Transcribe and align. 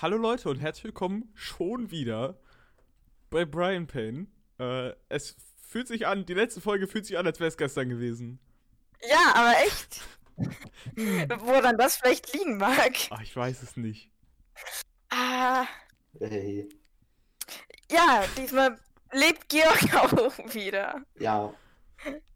Hallo 0.00 0.16
Leute 0.16 0.48
und 0.48 0.58
herzlich 0.60 0.84
willkommen 0.84 1.30
schon 1.34 1.90
wieder 1.90 2.38
bei 3.30 3.44
Brian 3.44 3.86
Payne. 3.86 4.26
Äh, 4.58 4.92
es 5.08 5.36
fühlt 5.56 5.88
sich 5.88 6.06
an, 6.06 6.24
die 6.26 6.34
letzte 6.34 6.60
Folge 6.60 6.86
fühlt 6.86 7.06
sich 7.06 7.18
an, 7.18 7.26
als 7.26 7.40
wäre 7.40 7.48
es 7.48 7.56
gestern 7.56 7.88
gewesen. 7.88 8.38
Ja, 9.08 9.32
aber 9.34 9.54
echt. 9.66 10.00
Woran 11.40 11.76
das 11.78 11.96
vielleicht 11.96 12.32
liegen 12.32 12.58
mag. 12.58 12.92
Ach, 13.10 13.20
ich 13.22 13.34
weiß 13.34 13.62
es 13.62 13.76
nicht. 13.76 14.10
Ah, 15.10 15.66
Hey. 16.20 16.68
ja, 17.90 18.24
diesmal 18.36 18.78
lebt 19.12 19.48
Georg 19.48 19.94
auch 19.94 20.38
wieder. 20.54 21.02
Ja, 21.18 21.52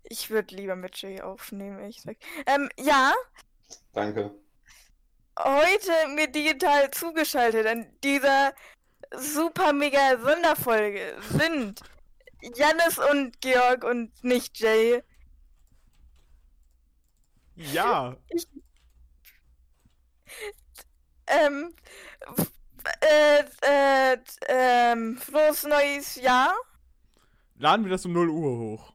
Ich 0.05 0.31
würde 0.31 0.55
lieber 0.55 0.77
mit 0.77 0.97
Jay 1.01 1.21
aufnehmen, 1.21 1.83
ich 1.85 2.03
sag. 2.03 2.17
Ähm, 2.47 2.69
ja, 2.79 3.13
danke. 3.93 4.35
Heute 5.39 5.93
mir 6.15 6.27
digital 6.29 6.91
zugeschaltet 6.91 7.67
an 7.67 7.87
dieser 8.03 8.53
super 9.17 9.73
mega 9.73 10.19
Sonderfolge 10.19 11.17
sind 11.37 11.81
Jannis 12.57 12.99
und 12.99 13.41
Georg 13.41 13.85
und 13.85 14.13
nicht 14.25 14.59
Jay. 14.59 15.03
Ja, 17.55 18.17
Ähm, 21.27 21.75
f- 22.37 22.53
äh, 23.01 23.45
äh, 23.63 24.19
ähm, 24.49 25.17
frohes 25.19 25.63
neues 25.65 26.17
Jahr? 26.17 26.53
laden 27.57 27.85
wir 27.85 27.91
das 27.93 28.05
um 28.05 28.13
0 28.13 28.29
Uhr 28.29 28.59
hoch. 28.59 28.93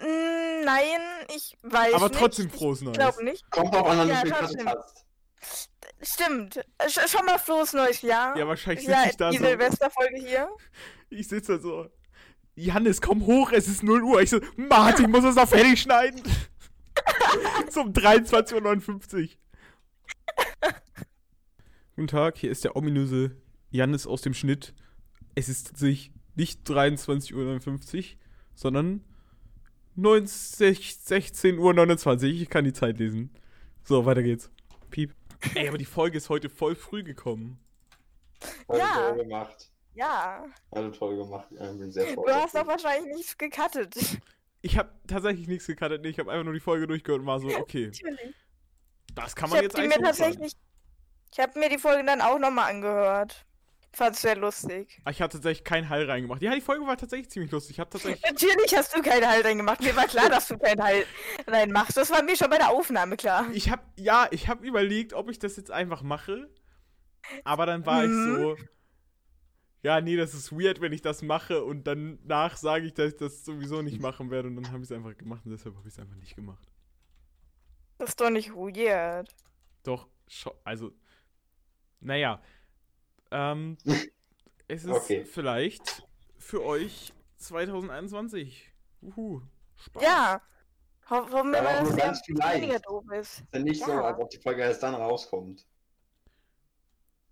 Mm, 0.00 0.47
Nein, 0.64 1.00
ich 1.34 1.56
weiß 1.62 1.94
Aber 1.94 2.08
nicht. 2.08 2.18
trotzdem 2.18 2.46
ich 2.46 2.52
frohes 2.52 2.80
Neues. 2.82 2.96
glaube 2.96 3.24
nicht. 3.24 3.50
Kommt 3.50 3.74
auch 3.74 3.88
an, 3.88 4.06
wie 4.06 4.10
Ja, 4.10 4.20
viel 4.20 4.30
du 4.30 4.36
trotzdem. 4.36 4.68
hast. 4.68 5.04
Stimmt. 6.00 6.64
Sch 6.88 7.10
schon 7.10 7.24
mal 7.26 7.38
frohes 7.38 7.72
neues 7.72 8.02
Jahr. 8.02 8.36
Ja, 8.36 8.46
wahrscheinlich 8.46 8.86
ja, 8.86 8.98
sitze 8.98 9.10
ich 9.10 9.16
da 9.16 9.30
die 9.30 9.38
so. 9.38 9.44
Silvesterfolge 9.44 10.16
hier. 10.18 10.48
Ich 11.10 11.28
sitze 11.28 11.56
da 11.56 11.58
so. 11.62 11.88
Jannis, 12.54 13.00
komm 13.00 13.24
hoch, 13.26 13.52
es 13.52 13.68
ist 13.68 13.82
0 13.82 14.02
Uhr. 14.02 14.20
Ich 14.22 14.30
so, 14.30 14.40
Martin, 14.56 15.04
ich 15.06 15.10
muss 15.10 15.22
das 15.22 15.36
noch 15.36 15.48
fertig 15.48 15.80
schneiden. 15.80 16.22
so 17.70 17.82
um 17.82 17.92
23.59 17.92 19.22
Uhr. 19.22 19.28
Guten 21.94 22.08
Tag, 22.08 22.36
hier 22.38 22.50
ist 22.50 22.64
der 22.64 22.76
ominöse 22.76 23.36
Jannis 23.70 24.06
aus 24.06 24.22
dem 24.22 24.34
Schnitt. 24.34 24.74
Es 25.34 25.48
ist 25.48 25.68
tatsächlich 25.68 26.12
nicht 26.34 26.68
23.59 26.68 27.34
Uhr, 27.34 28.18
sondern 28.54 29.04
16.29 29.98 31.58
Uhr. 31.58 32.22
Ich 32.24 32.48
kann 32.50 32.64
die 32.64 32.72
Zeit 32.72 32.98
lesen. 32.98 33.30
So, 33.84 34.04
weiter 34.06 34.22
geht's. 34.22 34.50
Piep. 34.90 35.14
Ey, 35.54 35.68
aber 35.68 35.78
die 35.78 35.84
Folge 35.84 36.16
ist 36.18 36.28
heute 36.28 36.48
voll 36.48 36.74
früh 36.74 37.02
gekommen. 37.02 37.58
Voll 38.66 38.78
Ja. 38.78 39.10
toll 39.10 39.24
gemacht. 39.24 39.70
Ja. 39.94 40.44
Alle 40.70 40.92
toll 40.92 41.16
gemacht. 41.16 41.48
Ich 41.50 41.58
bin 41.58 41.90
sehr 41.90 42.14
Du 42.14 42.24
hast 42.28 42.54
doch 42.54 42.66
wahrscheinlich 42.66 43.14
nichts 43.16 43.36
gecuttet. 43.36 43.94
Ich 44.62 44.76
habe 44.78 44.90
tatsächlich 45.06 45.48
nichts 45.48 45.66
gecuttet. 45.66 46.02
Nee, 46.02 46.08
ich 46.08 46.18
habe 46.18 46.30
einfach 46.30 46.44
nur 46.44 46.54
die 46.54 46.60
Folge 46.60 46.86
durchgehört 46.86 47.20
und 47.22 47.26
war 47.26 47.40
so, 47.40 47.48
okay, 47.58 47.86
Natürlich. 47.86 48.34
das 49.14 49.34
kann 49.36 49.46
Ich 49.46 49.50
man 49.50 49.56
habe 49.58 49.64
jetzt 49.64 49.76
mir 49.76 49.82
eigentlich 49.82 49.94
sagen. 49.94 50.04
tatsächlich. 50.04 50.52
Ich 51.32 51.38
habe 51.40 51.58
mir 51.58 51.68
die 51.68 51.78
Folge 51.78 52.04
dann 52.04 52.20
auch 52.20 52.38
nochmal 52.38 52.70
angehört. 52.72 53.44
Fand's 53.92 54.20
sehr 54.20 54.36
lustig. 54.36 55.00
Ah, 55.04 55.10
Ich 55.10 55.20
habe 55.22 55.32
tatsächlich 55.32 55.64
keinen 55.64 55.88
Hall 55.88 56.04
reingemacht. 56.08 56.42
Ja, 56.42 56.54
die 56.54 56.60
Folge 56.60 56.86
war 56.86 56.96
tatsächlich 56.96 57.30
ziemlich 57.30 57.50
lustig. 57.50 57.76
Ich 57.76 57.80
habe 57.80 57.90
tatsächlich. 57.90 58.22
Natürlich 58.22 58.76
hast 58.76 58.94
du 58.94 59.00
keinen 59.02 59.26
Halt 59.26 59.44
reingemacht. 59.44 59.80
Mir 59.80 59.96
war 59.96 60.06
klar, 60.06 60.28
dass 60.30 60.48
du 60.48 60.58
keinen 60.58 60.82
Halt 60.82 61.06
reinmachst. 61.46 61.96
Das 61.96 62.10
war 62.10 62.22
mir 62.22 62.36
schon 62.36 62.50
bei 62.50 62.58
der 62.58 62.68
Aufnahme 62.70 63.16
klar. 63.16 63.46
Ich 63.52 63.70
habe 63.70 63.82
ja, 63.96 64.28
ich 64.30 64.48
habe 64.48 64.66
überlegt, 64.66 65.14
ob 65.14 65.30
ich 65.30 65.38
das 65.38 65.56
jetzt 65.56 65.70
einfach 65.70 66.02
mache. 66.02 66.48
Aber 67.44 67.66
dann 67.66 67.84
war 67.86 68.04
ich 68.04 68.10
Mhm. 68.10 68.36
so. 68.36 68.56
Ja, 69.82 70.00
nee, 70.00 70.16
das 70.16 70.34
ist 70.34 70.52
weird, 70.52 70.80
wenn 70.80 70.92
ich 70.92 71.02
das 71.02 71.22
mache 71.22 71.62
und 71.64 71.84
danach 71.86 72.56
sage 72.56 72.86
ich, 72.86 72.94
dass 72.94 73.12
ich 73.12 73.16
das 73.16 73.44
sowieso 73.44 73.80
nicht 73.80 74.00
machen 74.00 74.30
werde 74.30 74.48
und 74.48 74.56
dann 74.56 74.66
habe 74.72 74.78
ich 74.78 74.90
es 74.90 74.92
einfach 74.92 75.16
gemacht 75.16 75.42
und 75.44 75.52
deshalb 75.52 75.76
habe 75.76 75.86
ich 75.88 75.94
es 75.94 76.00
einfach 76.00 76.16
nicht 76.16 76.34
gemacht. 76.34 76.68
Das 77.98 78.10
ist 78.10 78.20
doch 78.20 78.30
nicht 78.30 78.50
weird. 78.54 79.28
Doch, 79.84 80.08
also, 80.64 80.92
naja, 82.00 82.42
ähm, 83.30 83.76
es 84.68 84.84
ist 84.84 84.90
Okay. 84.90 85.24
vielleicht 85.24 86.06
für 86.38 86.64
euch 86.64 87.12
2021. 87.36 88.72
Uhu, 89.02 89.42
Spaß. 89.76 90.02
Ja. 90.02 90.40
Ho 91.10 91.16
hoffen 91.16 91.52
wir 91.52 91.60
Aber 91.60 91.62
mal, 91.62 91.84
dass 91.84 91.96
ganz 91.96 92.20
vielleicht. 92.26 92.56
weniger 92.62 92.78
doof 92.80 93.04
ist. 93.12 93.40
Ist 93.40 93.44
ja 93.54 93.58
nicht 93.60 93.82
so, 93.84 93.90
Ja. 93.92 94.02
als 94.02 94.18
ob 94.18 94.28
die 94.30 94.38
Folge 94.38 94.60
erst 94.62 94.82
dann 94.82 94.94
rauskommt. 94.94 95.66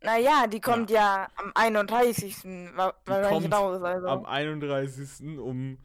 Naja, 0.02 0.46
die 0.46 0.60
kommt 0.60 0.90
ja, 0.90 1.28
am 1.36 1.52
31. 1.54 2.44
wa- 2.76 2.94
wahrscheinlich 3.04 3.50
kommt 3.50 3.54
raus. 3.54 3.82
Also. 3.82 4.06
Am 4.08 4.24
31. 4.24 5.38
um. 5.38 5.78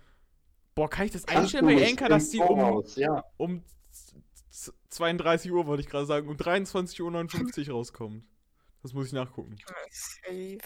Boah, 0.75 0.89
kann 0.89 1.05
ich 1.07 1.11
das 1.11 1.25
Kannst 1.25 1.55
einstellen 1.55 1.65
bei 1.65 1.73
im 1.89 1.97
dass 2.09 2.29
die 2.29 2.39
um, 2.39 2.83
Ja. 2.95 3.23
um 3.37 3.63
z- 3.89 4.15
z- 4.49 4.73
32 4.89 5.51
Uhr, 5.51 5.65
wollte 5.65 5.81
ich 5.81 5.89
gerade 5.89 6.05
sagen, 6.05 6.27
um 6.29 6.37
23.59 6.37 7.69
Uhr 7.69 7.75
rauskommt? 7.75 8.23
Das 8.81 8.93
muss 8.93 9.07
ich 9.07 9.13
nachgucken. 9.13 9.55
Safe. 9.91 10.57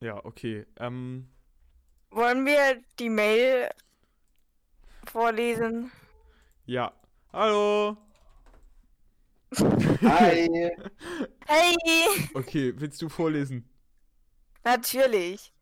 Ja, 0.00 0.24
okay. 0.24 0.66
Ähm, 0.78 1.28
Wollen 2.10 2.44
wir 2.44 2.82
die 2.98 3.08
Mail 3.08 3.70
vorlesen? 5.06 5.90
ja. 6.66 6.92
Hallo. 7.32 7.96
Hi. 10.02 10.70
Hey! 11.46 11.76
Okay, 12.32 12.72
willst 12.76 13.02
du 13.02 13.08
vorlesen? 13.10 13.68
Natürlich. 14.64 15.52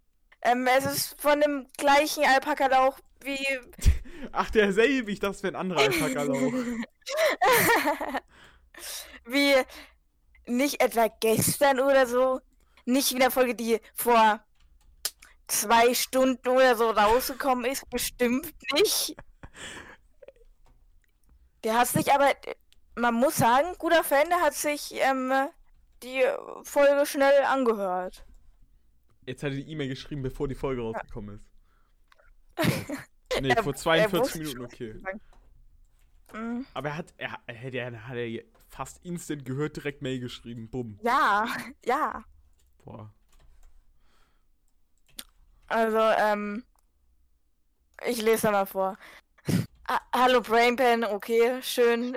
Ähm, 0.43 0.69
es 0.79 0.85
ist 0.85 1.21
von 1.21 1.41
dem 1.41 1.67
gleichen 1.77 2.25
Alpaka-Lauch 2.25 3.01
wie. 3.25 3.45
Ach, 4.33 4.49
derselbe, 4.51 5.11
ich 5.11 5.19
dachte, 5.19 5.37
es 5.37 5.43
wäre 5.43 5.55
ein 5.55 5.61
anderer 5.61 5.81
Alpaka-Lauch. 5.81 6.53
wie 9.25 9.55
nicht 10.47 10.81
etwa 10.81 11.09
gestern 11.21 11.81
oder 11.81 12.07
so. 12.07 12.41
Nicht 12.85 13.11
wie 13.11 13.15
in 13.15 13.21
der 13.21 13.31
Folge, 13.31 13.55
die 13.55 13.81
vor 13.95 14.41
zwei 15.47 15.95
Stunden 15.95 16.49
oder 16.49 16.77
so 16.77 16.91
rausgekommen 16.91 17.65
ist. 17.65 17.89
Bestimmt 17.91 18.53
nicht. 18.73 19.17
Der 21.65 21.79
hat 21.79 21.89
sich 21.89 22.13
aber, 22.13 22.33
man 22.97 23.15
muss 23.15 23.37
sagen, 23.37 23.69
guter 23.79 24.03
Fan, 24.03 24.29
der 24.29 24.41
hat 24.41 24.55
sich 24.55 24.93
ähm, 24.95 25.33
die 26.03 26.25
Folge 26.65 27.07
schnell 27.07 27.45
angehört. 27.45 28.25
Jetzt 29.27 29.45
hat 29.45 29.51
er 29.53 29.57
die 29.57 29.71
E-Mail 29.71 29.89
geschrieben, 29.89 30.23
bevor 30.23 30.49
die 30.49 30.57
Folge 30.57 30.83
rausgekommen 30.83 31.37
ist. 31.37 31.47
So. 33.33 33.41
Nee, 33.41 33.55
vor 33.63 33.73
er 33.73 33.79
42 33.79 34.21
wusste 34.21 34.39
Minuten, 34.39 34.77
schon, 34.77 35.21
Mm, 36.33 36.65
Aber 36.75 36.89
er 36.91 36.97
hat, 36.97 37.15
er, 37.17 37.39
er, 37.47 37.71
der 37.71 38.09
hat 38.09 38.17
er 38.17 38.43
fast 38.69 39.05
instant 39.05 39.45
gehört, 39.45 39.77
direkt 39.77 40.03
Mail 40.03 40.21
geschrieben. 40.21 40.69
Bumm. 40.71 40.99
Ja, 41.03 41.47
ja. 41.85 42.25
Boah. 42.85 43.13
Also, 45.69 45.99
ähm, 45.99 46.65
ich 48.05 48.21
lese 48.21 48.43
da 48.43 48.51
mal 48.53 48.67
vor. 48.67 48.99
Hallo 50.15 50.41
Brainpan, 50.41 51.05
okay, 51.05 51.61
schön. 51.63 52.17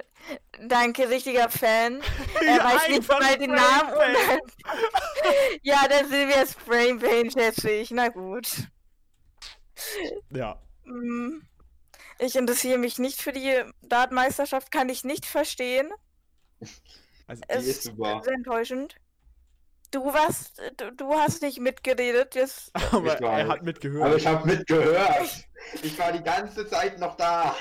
Danke, 0.67 1.09
richtiger 1.09 1.49
Fan. 1.49 2.01
Er 2.45 2.63
weiß 2.63 2.89
nicht 2.89 3.07
mal 3.09 3.37
den 3.37 3.51
Namen. 3.51 3.91
Brainpan. 3.91 4.39
Und 4.39 5.59
ja, 5.63 5.87
der 5.87 6.05
Silvias 6.05 6.53
Brainpain 6.53 7.31
schätze 7.31 7.69
ich. 7.71 7.91
Na 7.91 8.09
gut. 8.09 8.47
Ja. 10.29 10.61
Mm, 10.85 11.41
Ich 12.19 12.35
interessiere 12.35 12.77
mich 12.77 12.97
nicht 12.99 13.21
für 13.21 13.31
die 13.31 13.63
Dartmeisterschaft, 13.81 14.71
kann 14.71 14.89
ich 14.89 15.03
nicht 15.03 15.25
verstehen. 15.25 15.91
Also, 17.27 17.41
Die 17.41 17.49
Es 17.49 17.67
ist 17.67 17.84
super. 17.84 18.22
sehr 18.23 18.34
enttäuschend. 18.34 18.95
Du 19.91 20.05
warst, 20.05 20.61
du, 20.78 20.91
du 20.91 21.13
hast 21.13 21.41
nicht 21.41 21.59
mitgeredet. 21.59 22.35
Jetzt, 22.35 22.72
aber 22.91 23.16
Ich 23.16 23.22
er 23.22 23.47
hat 23.47 23.63
mitgehört. 23.63 24.05
Aber 24.05 24.16
ich 24.16 24.28
habe 24.28 24.45
mitgehört. 24.47 25.47
Ich 25.81 25.97
war 25.97 26.11
die 26.11 26.23
ganze 26.23 26.67
Zeit 26.67 26.99
noch 26.99 27.16
da. 27.17 27.55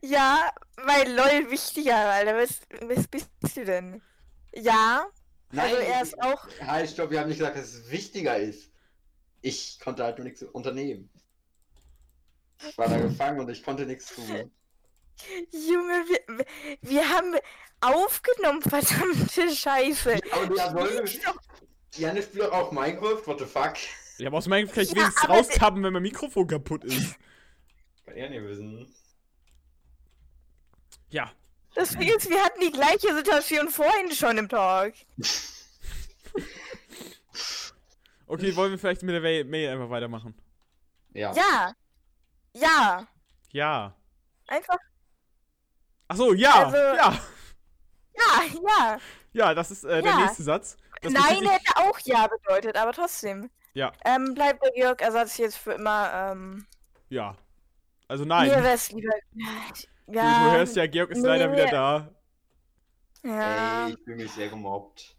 ja, 0.00 0.50
weil 0.76 1.12
LOL 1.14 1.50
wichtiger, 1.50 1.96
Alter. 1.96 2.36
Was, 2.36 2.60
was 2.82 3.06
bist 3.08 3.30
du 3.56 3.64
denn? 3.64 4.02
Ja, 4.54 5.06
also 5.56 5.76
er 5.76 6.02
ist 6.02 6.20
auch. 6.22 6.46
Halt, 6.60 6.90
stopp, 6.90 7.10
wir 7.10 7.20
haben 7.20 7.28
nicht 7.28 7.38
gesagt, 7.38 7.56
dass 7.56 7.72
es 7.72 7.90
wichtiger 7.90 8.36
ist. 8.38 8.70
Ich 9.40 9.78
konnte 9.80 10.04
halt 10.04 10.18
nur 10.18 10.24
nichts 10.26 10.42
unternehmen. 10.42 11.10
Ich 12.68 12.78
war 12.78 12.88
da 12.88 12.98
gefangen 12.98 13.40
und 13.40 13.48
ich 13.50 13.62
konnte 13.62 13.84
nichts 13.86 14.14
tun. 14.14 14.50
Junge, 15.50 16.04
wir, 16.08 16.46
wir 16.80 17.08
haben 17.08 17.34
aufgenommen, 17.80 18.62
verdammte 18.62 19.54
Scheiße. 19.54 20.20
Aber 20.32 20.56
ja, 20.56 20.74
wollen 20.74 21.04
wir. 21.06 21.34
Janne 21.94 22.22
spielt 22.22 22.44
doch 22.44 22.52
auch 22.52 22.72
Minecraft, 22.72 23.20
what 23.26 23.38
the 23.38 23.44
fuck? 23.44 23.74
Ja, 24.18 24.28
aber 24.28 24.38
aus 24.38 24.46
meinem 24.46 24.68
kann 24.70 24.82
ich 24.84 24.90
Ja, 24.90 25.02
wenigstens 25.02 25.28
raustappen, 25.28 25.82
wenn 25.82 25.92
mein 25.92 26.02
Mikrofon 26.02 26.46
kaputt 26.46 26.84
ist. 26.84 27.16
Kann 28.06 28.14
er 28.16 28.30
nicht 28.30 28.42
wissen. 28.42 28.94
Ja. 31.10 31.30
Das 31.74 31.90
Ding 31.90 32.08
ist, 32.14 32.28
wir 32.30 32.42
hatten 32.42 32.60
die 32.60 32.72
gleiche 32.72 33.14
Situation 33.14 33.68
vorhin 33.68 34.10
schon 34.12 34.38
im 34.38 34.48
Talk. 34.48 34.94
Okay, 38.26 38.54
wollen 38.56 38.70
wir 38.72 38.78
vielleicht 38.78 39.02
mit 39.02 39.14
der 39.14 39.20
Mail- 39.20 39.44
Mail 39.44 39.70
einfach 39.70 39.90
weitermachen? 39.90 40.34
Ja. 41.12 41.32
Ja. 41.34 41.74
Ja. 42.54 43.06
Ja. 43.50 43.94
Einfach. 44.48 44.76
Achso, 46.08 46.32
ja. 46.34 46.64
Also- 46.64 46.76
ja. 46.76 47.18
Ja, 48.14 48.42
ja. 48.68 48.98
Ja, 49.32 49.54
das 49.54 49.70
ist 49.70 49.84
äh, 49.84 50.02
der 50.02 50.12
Ja. 50.12 50.20
nächste 50.20 50.42
Satz. 50.42 50.76
Das 51.00 51.12
Nein, 51.12 51.48
hätte 51.48 51.76
auch 51.76 51.98
ja 52.00 52.26
bedeutet, 52.26 52.76
aber 52.76 52.92
trotzdem. 52.92 53.50
Ja, 53.74 53.90
Ähm, 54.04 54.34
bleibt 54.34 54.62
der 54.62 54.70
Georg 54.72 55.00
Ersatz 55.00 55.38
jetzt 55.38 55.56
für 55.56 55.72
immer, 55.72 56.12
ähm. 56.12 56.66
ja. 57.08 57.34
Also 58.06 58.24
Mir 58.24 58.28
nein. 58.28 58.62
wär's 58.62 58.90
lieber. 58.92 59.12
Du, 60.06 60.12
Ja. 60.12 60.44
du 60.44 60.50
hörst 60.58 60.76
ja, 60.76 60.86
Georg 60.86 61.10
ist 61.10 61.22
leider 61.22 61.48
nee. 61.48 61.56
wieder 61.56 61.66
da. 61.70 62.08
Ja. 63.24 63.86
Ey, 63.86 63.94
ich 63.94 64.04
fühle 64.04 64.16
mich 64.16 64.32
sehr 64.32 64.48
gemobbt. 64.50 65.16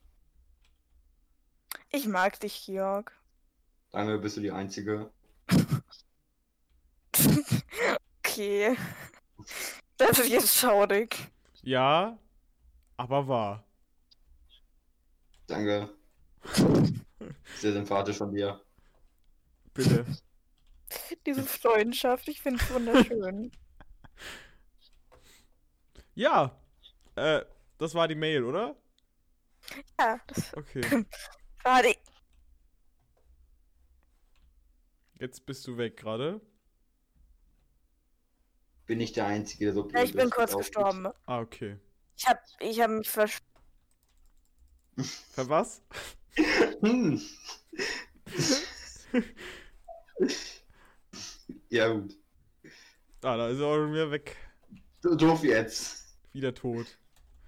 Ich 1.90 2.06
mag 2.08 2.40
dich, 2.40 2.64
Georg. 2.66 3.12
Danke, 3.92 4.20
bist 4.20 4.38
du 4.38 4.42
die 4.42 4.52
Einzige. 4.52 5.10
Okay. 8.34 8.76
Das 9.98 10.18
ist 10.20 10.30
jetzt 10.30 10.56
schaurig. 10.56 11.16
Ja, 11.62 12.18
aber 12.98 13.28
wahr. 13.28 13.64
Danke. 15.48 15.90
Sehr 17.58 17.74
sympathisch 17.74 18.18
von 18.18 18.34
dir. 18.34 18.60
Bitte. 19.74 20.06
Diese 21.26 21.44
Freundschaft, 21.44 22.28
ich 22.28 22.42
finde 22.42 22.64
es 22.64 22.74
wunderschön. 22.74 23.52
Ja. 26.16 26.60
Äh, 27.16 27.42
das 27.78 27.96
war 27.96 28.08
die 28.08 28.16
Mail, 28.16 28.44
oder? 28.44 28.76
ja, 30.00 30.20
das 30.28 30.54
Okay. 30.56 31.06
war 31.64 31.82
die. 31.82 31.98
Jetzt 35.20 35.46
bist 35.46 35.66
du 35.68 35.78
weg 35.78 35.98
gerade. 35.98 36.40
Bin 38.86 39.00
ich 39.00 39.14
der 39.14 39.26
Einzige, 39.28 39.66
der 39.66 39.74
so 39.74 39.84
blöd 39.84 39.96
Ja, 39.96 40.04
ich 40.04 40.14
bin 40.14 40.30
kurz 40.30 40.56
gestorben. 40.56 41.08
Ah, 41.26 41.40
okay. 41.40 41.78
Ich 42.18 42.28
hab, 42.28 42.40
ich 42.60 42.80
hab 42.82 42.92
mich 42.92 43.10
versch... 43.10 43.40
Für 45.34 45.50
was? 45.50 45.82
Hm. 46.82 47.22
ja, 51.70 51.88
gut. 51.94 52.16
Ah, 53.24 53.38
da 53.38 53.48
ist 53.50 53.60
er 53.60 53.66
auch 53.66 53.76
schon 53.76 53.94
wieder 53.94 54.12
weg. 54.12 54.36
So 55.02 55.16
Doof 55.16 55.44
jetzt. 55.44 56.16
Wieder 56.34 56.54
tot. 56.54 56.86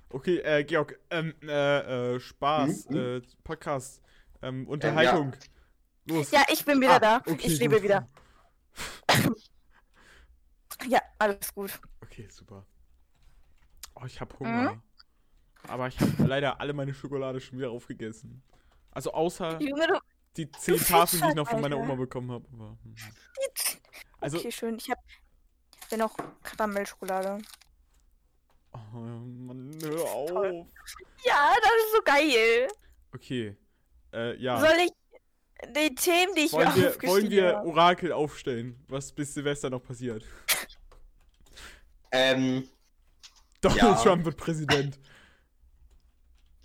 Okay, 0.09 0.37
äh, 0.39 0.63
Georg, 0.63 0.97
ähm, 1.09 1.33
äh, 1.43 2.15
äh, 2.15 2.19
Spaß, 2.19 2.87
Hm, 2.89 3.17
äh, 3.17 3.21
Podcast, 3.43 4.01
ähm, 4.41 4.67
Unterhaltung. 4.67 5.33
Los. 6.07 6.31
Ja, 6.31 6.43
ich 6.51 6.63
bin 6.63 6.79
wieder 6.79 6.95
Ah, 6.95 6.99
da. 6.99 7.17
okay, 7.25 7.47
ich 7.47 7.59
lebe 7.59 7.81
wieder. 7.83 8.07
Alles 11.17 11.53
gut. 11.53 11.79
Okay, 12.01 12.27
super. 12.29 12.65
Oh, 13.95 14.05
ich 14.05 14.19
hab 14.19 14.37
Hunger. 14.39 14.81
Aber 15.67 15.87
ich 15.87 15.99
habe 15.99 16.23
leider 16.25 16.59
alle 16.59 16.73
meine 16.73 16.93
Schokolade 16.93 17.39
schon 17.39 17.57
wieder 17.57 17.71
aufgegessen. 17.71 18.43
Also 18.91 19.11
außer 19.13 19.59
Junge, 19.61 19.87
du. 19.87 19.99
die 20.37 20.51
zehn 20.51 20.77
Tafeln, 20.77 21.09
die 21.09 21.15
ich 21.17 21.23
halt, 21.23 21.35
noch 21.35 21.49
von 21.49 21.61
meiner 21.61 21.77
Alter. 21.77 21.91
Oma 21.91 21.95
bekommen 21.95 22.31
habe. 22.31 22.45
Hm. 22.49 22.77
Also, 24.19 24.37
okay, 24.37 24.51
schön. 24.51 24.77
Ich 24.77 24.89
hab. 24.89 24.99
Ich 25.81 25.91
will 25.91 25.99
noch 25.99 26.15
Karamellschokolade. 26.43 27.41
oh, 28.73 28.97
Mann, 28.97 29.77
hör 29.83 30.01
auf. 30.03 30.29
Toll. 30.29 30.65
Ja, 31.25 31.53
das 31.61 31.71
ist 31.85 31.95
so 31.95 32.01
geil. 32.03 32.67
Okay, 33.13 33.55
äh, 34.13 34.35
ja. 34.37 34.59
Soll 34.59 34.77
ich 34.85 34.91
die 35.67 35.95
Themen, 35.95 36.35
die 36.35 36.41
ich 36.41 36.53
wollen, 36.53 36.69
mir 36.69 37.01
wir, 37.01 37.09
wollen 37.09 37.29
wir 37.29 37.55
habe? 37.55 37.67
Orakel 37.67 38.11
aufstellen, 38.11 38.83
was 38.87 39.11
bis 39.11 39.33
Silvester 39.33 39.69
noch 39.69 39.83
passiert? 39.83 40.23
Ähm, 42.11 42.67
Donald 43.61 43.81
Ja. 43.81 43.95
Trump 43.95 44.25
wird 44.25 44.37
Präsident. 44.37 44.99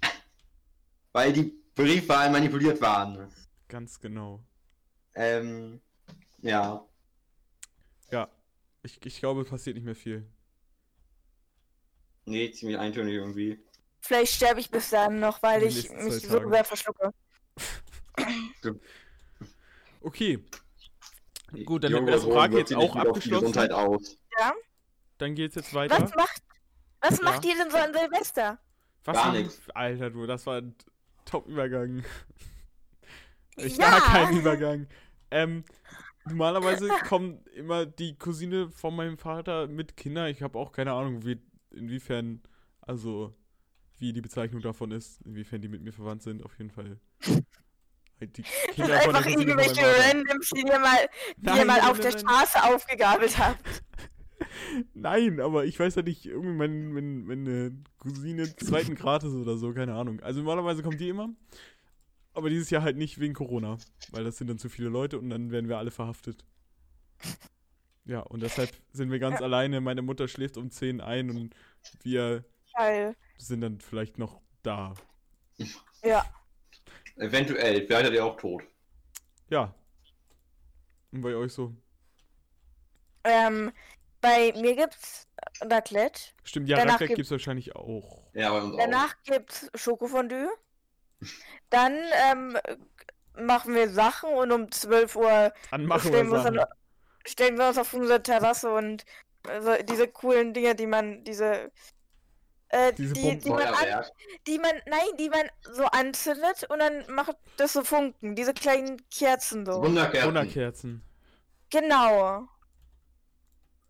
weil 1.12 1.32
die 1.32 1.54
Briefwahlen 1.74 2.32
manipuliert 2.32 2.80
waren. 2.80 3.32
Ganz 3.68 3.98
genau. 4.00 4.42
Ähm, 5.14 5.80
ja. 6.42 6.84
Ja, 8.10 8.28
ich, 8.82 9.04
ich 9.04 9.18
glaube, 9.18 9.42
es 9.42 9.48
passiert 9.48 9.76
nicht 9.76 9.84
mehr 9.84 9.94
viel. 9.96 10.26
Nee, 12.24 12.50
ziemlich 12.52 12.78
eintönig 12.78 13.14
irgendwie. 13.14 13.58
Vielleicht 14.02 14.34
sterbe 14.34 14.60
ich 14.60 14.70
bis 14.70 14.90
dann 14.90 15.20
noch, 15.20 15.42
weil 15.42 15.62
ich 15.64 15.90
mich 15.90 16.22
so 16.22 16.48
sehr 16.50 16.64
verschlucke. 16.64 17.12
Okay. 20.00 20.44
Gut, 21.64 21.84
dann 21.84 21.90
Die 21.90 21.96
hätten 21.96 22.06
wir 22.06 22.12
das 22.12 22.24
wirkt 22.26 22.54
jetzt 22.54 22.74
auch 22.74 23.18
die 23.18 23.30
Gesundheit 23.30 23.72
abgeschlossen. 23.72 23.72
aus. 23.72 24.18
Dann 25.20 25.34
geht's 25.34 25.54
jetzt 25.54 25.74
weiter. 25.74 26.00
Was 26.02 26.14
macht, 26.14 26.42
was 27.02 27.18
Ja. 27.18 27.24
macht 27.24 27.44
ihr 27.44 27.54
denn 27.56 27.70
so 27.70 27.76
an 27.76 27.92
Silvester? 27.92 28.58
Was 29.04 29.16
Gar 29.16 29.32
nix. 29.32 29.60
Alter, 29.74 30.10
du, 30.10 30.26
das 30.26 30.46
war 30.46 30.56
ein 30.58 30.74
Top-Übergang. 31.26 32.02
Ich 33.56 33.76
Ja. 33.76 33.92
war 33.92 34.00
kein 34.00 34.36
Übergang. 34.38 34.86
Ähm, 35.30 35.64
normalerweise 36.24 36.88
kommt 37.08 37.46
immer 37.48 37.84
die 37.84 38.16
Cousine 38.16 38.70
von 38.70 38.96
meinem 38.96 39.18
Vater 39.18 39.66
mit 39.66 39.96
Kindern. 39.98 40.28
Ich 40.28 40.40
habe 40.42 40.58
auch 40.58 40.72
keine 40.72 40.92
Ahnung, 40.92 41.26
wie, 41.26 41.38
inwiefern, 41.70 42.40
also, 42.80 43.36
wie 43.98 44.14
die 44.14 44.22
Bezeichnung 44.22 44.62
davon 44.62 44.92
ist, 44.92 45.20
inwiefern 45.26 45.60
die 45.60 45.68
mit 45.68 45.82
mir 45.82 45.92
verwandt 45.92 46.22
sind, 46.22 46.42
auf 46.42 46.56
jeden 46.56 46.70
Fall. 46.70 46.98
Halt 48.18 48.36
Die 48.38 48.42
Das 48.42 48.50
sind 48.52 48.74
Kinder 48.74 49.00
von 49.00 49.12
der 49.12 49.22
einfach 49.22 49.26
irgendwelche. 49.26 49.82
Randoms, 49.82 50.48
die 50.50 50.60
ihr 50.62 50.78
mal, 50.78 51.08
die 51.36 51.42
Nein, 51.44 51.56
ihr 51.58 51.64
mal 51.66 51.78
nein, 51.80 51.90
auf 51.90 51.98
nein, 51.98 52.02
der 52.02 52.10
nein. 52.12 52.20
Straße 52.20 52.64
aufgegabelt 52.64 53.36
habt. 53.38 53.82
Nein, 54.94 55.40
aber 55.40 55.64
ich 55.64 55.78
weiß 55.78 55.94
ja 55.96 56.02
nicht, 56.02 56.26
irgendwie 56.26 56.54
mein, 56.54 56.92
mein, 56.92 57.24
meine 57.24 57.72
Cousine 57.98 58.54
zweiten 58.56 58.94
Grades 58.94 59.32
oder 59.32 59.56
so, 59.56 59.72
keine 59.72 59.94
Ahnung. 59.94 60.20
Also 60.20 60.40
normalerweise 60.40 60.82
kommt 60.82 61.00
die 61.00 61.08
immer. 61.08 61.30
Aber 62.32 62.48
dieses 62.48 62.70
Jahr 62.70 62.82
halt 62.82 62.96
nicht 62.96 63.18
wegen 63.18 63.34
Corona. 63.34 63.78
Weil 64.10 64.24
das 64.24 64.38
sind 64.38 64.48
dann 64.48 64.58
zu 64.58 64.68
viele 64.68 64.88
Leute 64.88 65.18
und 65.18 65.30
dann 65.30 65.50
werden 65.50 65.68
wir 65.68 65.78
alle 65.78 65.90
verhaftet. 65.90 66.44
Ja, 68.04 68.20
und 68.20 68.42
deshalb 68.42 68.70
sind 68.92 69.10
wir 69.10 69.18
ganz 69.18 69.40
alleine. 69.40 69.80
Meine 69.80 70.02
Mutter 70.02 70.26
schläft 70.26 70.56
um 70.56 70.70
10 70.70 71.00
ein 71.00 71.30
und 71.30 71.54
wir 72.02 72.44
Geil. 72.74 73.14
sind 73.38 73.60
dann 73.60 73.80
vielleicht 73.80 74.18
noch 74.18 74.40
da. 74.62 74.94
Ja. 76.02 76.24
Eventuell, 77.16 77.86
vielleicht 77.86 78.06
seid 78.06 78.12
ihr 78.12 78.24
auch 78.24 78.36
tot. 78.36 78.62
Ja. 79.50 79.74
Und 81.12 81.20
bei 81.20 81.34
euch 81.34 81.52
so. 81.52 81.74
Ähm, 83.24 83.70
bei 84.20 84.52
mir 84.56 84.76
gibt's 84.76 85.26
Raclette. 85.62 86.20
Stimmt, 86.44 86.68
ja, 86.68 86.76
Danach 86.76 86.94
Raclette 86.94 87.08
gibt- 87.08 87.16
gibt's 87.18 87.30
wahrscheinlich 87.30 87.74
auch. 87.76 88.22
Ja, 88.34 88.50
bei 88.50 88.58
uns 88.60 88.76
Danach 88.76 89.14
gibt's 89.24 89.70
Schokofondue. 89.74 90.48
Dann 91.70 91.98
ähm, 92.30 92.56
machen 93.36 93.74
wir 93.74 93.88
Sachen 93.90 94.30
und 94.32 94.52
um 94.52 94.70
12 94.70 95.16
Uhr 95.16 95.52
Dann 95.70 95.86
machen 95.86 96.08
stellen, 96.08 96.26
wir 96.26 96.32
wir 96.32 96.34
uns 96.36 96.42
Sachen. 96.44 96.54
dann, 96.56 96.66
stellen 97.26 97.58
wir 97.58 97.68
uns 97.68 97.78
auf 97.78 97.92
unsere 97.94 98.22
Terrasse 98.22 98.70
und 98.72 99.04
also 99.48 99.74
diese 99.82 100.08
coolen 100.08 100.52
Dinge, 100.54 100.74
die 100.74 100.86
man, 100.86 101.24
diese, 101.24 101.70
äh, 102.68 102.92
Diese 102.94 103.14
die, 103.14 103.38
die 103.38 103.50
man 103.50 103.68
auch. 103.68 103.80
an, 103.80 104.04
die 104.46 104.58
man, 104.58 104.72
nein, 104.86 105.16
die 105.18 105.28
man 105.30 105.48
so 105.72 105.84
anzündet 105.84 106.64
und 106.68 106.78
dann 106.78 107.04
macht 107.14 107.36
das 107.56 107.72
so 107.72 107.82
Funken, 107.84 108.34
diese 108.36 108.52
kleinen 108.54 109.00
Kerzen 109.10 109.64
so. 109.66 109.82
Wunderkerzen. 109.82 110.26
Wunderkerzen. 110.28 111.04
Genau. 111.70 112.48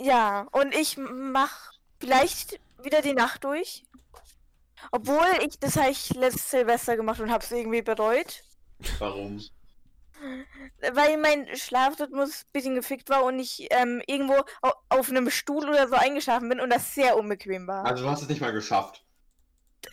Ja, 0.00 0.46
und 0.52 0.74
ich 0.74 0.96
mach 0.96 1.72
vielleicht 2.00 2.58
wieder 2.82 3.02
die 3.02 3.12
Nacht 3.12 3.44
durch. 3.44 3.84
Obwohl 4.92 5.26
ich, 5.46 5.58
das 5.60 5.76
habe 5.76 5.90
ich 5.90 6.14
letztes 6.14 6.50
Silvester 6.50 6.96
gemacht 6.96 7.20
und 7.20 7.30
hab's 7.30 7.50
irgendwie 7.50 7.82
bereut. 7.82 8.42
Warum? 8.98 9.42
Weil 10.92 11.18
mein 11.18 11.54
Schlafrhythmus 11.54 12.44
ein 12.44 12.52
bisschen 12.52 12.74
gefickt 12.74 13.10
war 13.10 13.24
und 13.24 13.38
ich 13.38 13.66
ähm, 13.70 14.02
irgendwo 14.06 14.42
au 14.62 14.72
auf 14.88 15.10
einem 15.10 15.30
Stuhl 15.30 15.68
oder 15.68 15.86
so 15.88 15.94
eingeschlafen 15.94 16.48
bin 16.48 16.60
und 16.60 16.70
das 16.70 16.94
sehr 16.94 17.16
unbequem 17.18 17.66
war. 17.66 17.84
Also 17.84 18.04
du 18.04 18.10
hast 18.10 18.22
es 18.22 18.28
nicht 18.28 18.40
mal 18.40 18.52
geschafft. 18.52 19.04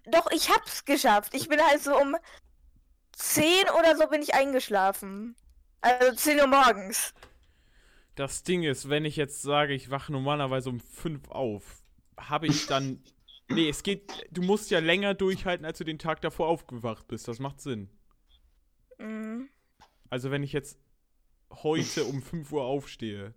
Doch, 0.06 0.32
ich 0.32 0.50
hab's 0.50 0.86
geschafft. 0.86 1.34
Ich 1.34 1.50
bin 1.50 1.62
halt 1.62 1.84
so 1.84 1.98
um 1.98 2.16
10 3.14 3.70
oder 3.78 3.98
so 3.98 4.08
bin 4.08 4.22
ich 4.22 4.34
eingeschlafen. 4.34 5.36
Also 5.82 6.16
10 6.16 6.40
Uhr 6.40 6.48
morgens. 6.48 7.14
Das 8.18 8.42
Ding 8.42 8.64
ist, 8.64 8.90
wenn 8.90 9.06
ich 9.06 9.16
jetzt 9.16 9.44
sage, 9.44 9.76
ich 9.76 9.92
wache 9.92 10.12
normalerweise 10.12 10.70
um 10.70 10.80
5 10.80 11.30
auf, 11.30 11.84
habe 12.18 12.48
ich 12.48 12.66
dann. 12.66 13.04
Nee, 13.48 13.70
es 13.70 13.84
geht. 13.84 14.12
Du 14.32 14.42
musst 14.42 14.72
ja 14.72 14.80
länger 14.80 15.14
durchhalten, 15.14 15.66
als 15.66 15.78
du 15.78 15.84
den 15.84 16.00
Tag 16.00 16.22
davor 16.22 16.48
aufgewacht 16.48 17.08
bist. 17.08 17.28
Das 17.28 17.38
macht 17.40 17.62
Sinn. 17.62 17.90
Mhm. 18.98 19.50
Also, 20.10 20.32
wenn 20.32 20.42
ich 20.42 20.52
jetzt 20.52 20.80
heute 21.52 22.06
um 22.06 22.24
5 22.24 22.52
Uhr 22.52 22.64
aufstehe. 22.64 23.36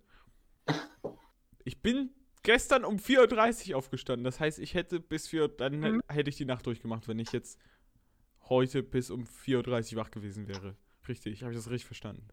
Ich 1.63 1.83
bin 1.83 2.09
gestern 2.41 2.83
um 2.83 2.97
4.30 2.97 3.69
Uhr 3.69 3.77
aufgestanden. 3.77 4.23
Das 4.23 4.39
heißt, 4.39 4.57
ich 4.57 4.73
hätte 4.73 4.99
bis 4.99 5.27
4 5.27 5.47
dann 5.47 5.79
Mhm. 5.79 6.01
hätte 6.07 6.31
ich 6.31 6.37
die 6.37 6.45
Nacht 6.45 6.65
durchgemacht, 6.65 7.07
wenn 7.07 7.19
ich 7.19 7.31
jetzt 7.31 7.59
heute 8.49 8.81
bis 8.81 9.11
um 9.11 9.25
4.30 9.25 9.93
Uhr 9.95 10.01
wach 10.01 10.09
gewesen 10.09 10.47
wäre. 10.47 10.75
Richtig, 11.07 11.43
habe 11.43 11.53
ich 11.53 11.57
das 11.59 11.69
richtig 11.69 11.85
verstanden. 11.85 12.27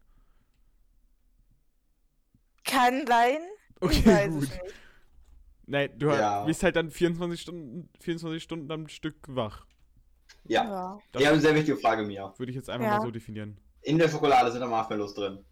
Kann 2.69 3.05
sein. 3.07 3.39
Ich 3.81 3.81
Okay, 4.05 4.27
gut. 4.29 4.41
nicht. 4.41 4.59
Nein, 5.67 5.91
du 5.97 6.07
Ja. 6.09 6.43
bist 6.45 6.63
halt 6.63 6.75
dann 6.75 6.89
24 6.91 7.39
Stunden, 7.41 7.89
24 7.99 8.41
Stunden 8.43 8.71
am 8.71 8.87
Stück 8.87 9.15
wach. 9.27 9.65
Ja. 10.45 10.63
Ja. 10.63 10.99
Das 11.11 11.23
habt 11.23 11.31
eine 11.33 11.41
sehr 11.41 11.55
wichtige 11.55 11.77
Frage, 11.77 12.03
Mia. 12.03 12.33
würde 12.37 12.49
ich 12.51 12.55
jetzt 12.55 12.69
einfach 12.69 12.87
Ja. 12.87 12.97
mal 12.97 13.03
so 13.05 13.11
definieren. 13.11 13.57
In 13.81 13.97
der 13.97 14.09
Schokolade 14.09 14.51
sind 14.51 14.61
da 14.61 14.67
Marshmallows 14.67 15.13
drin. 15.13 15.45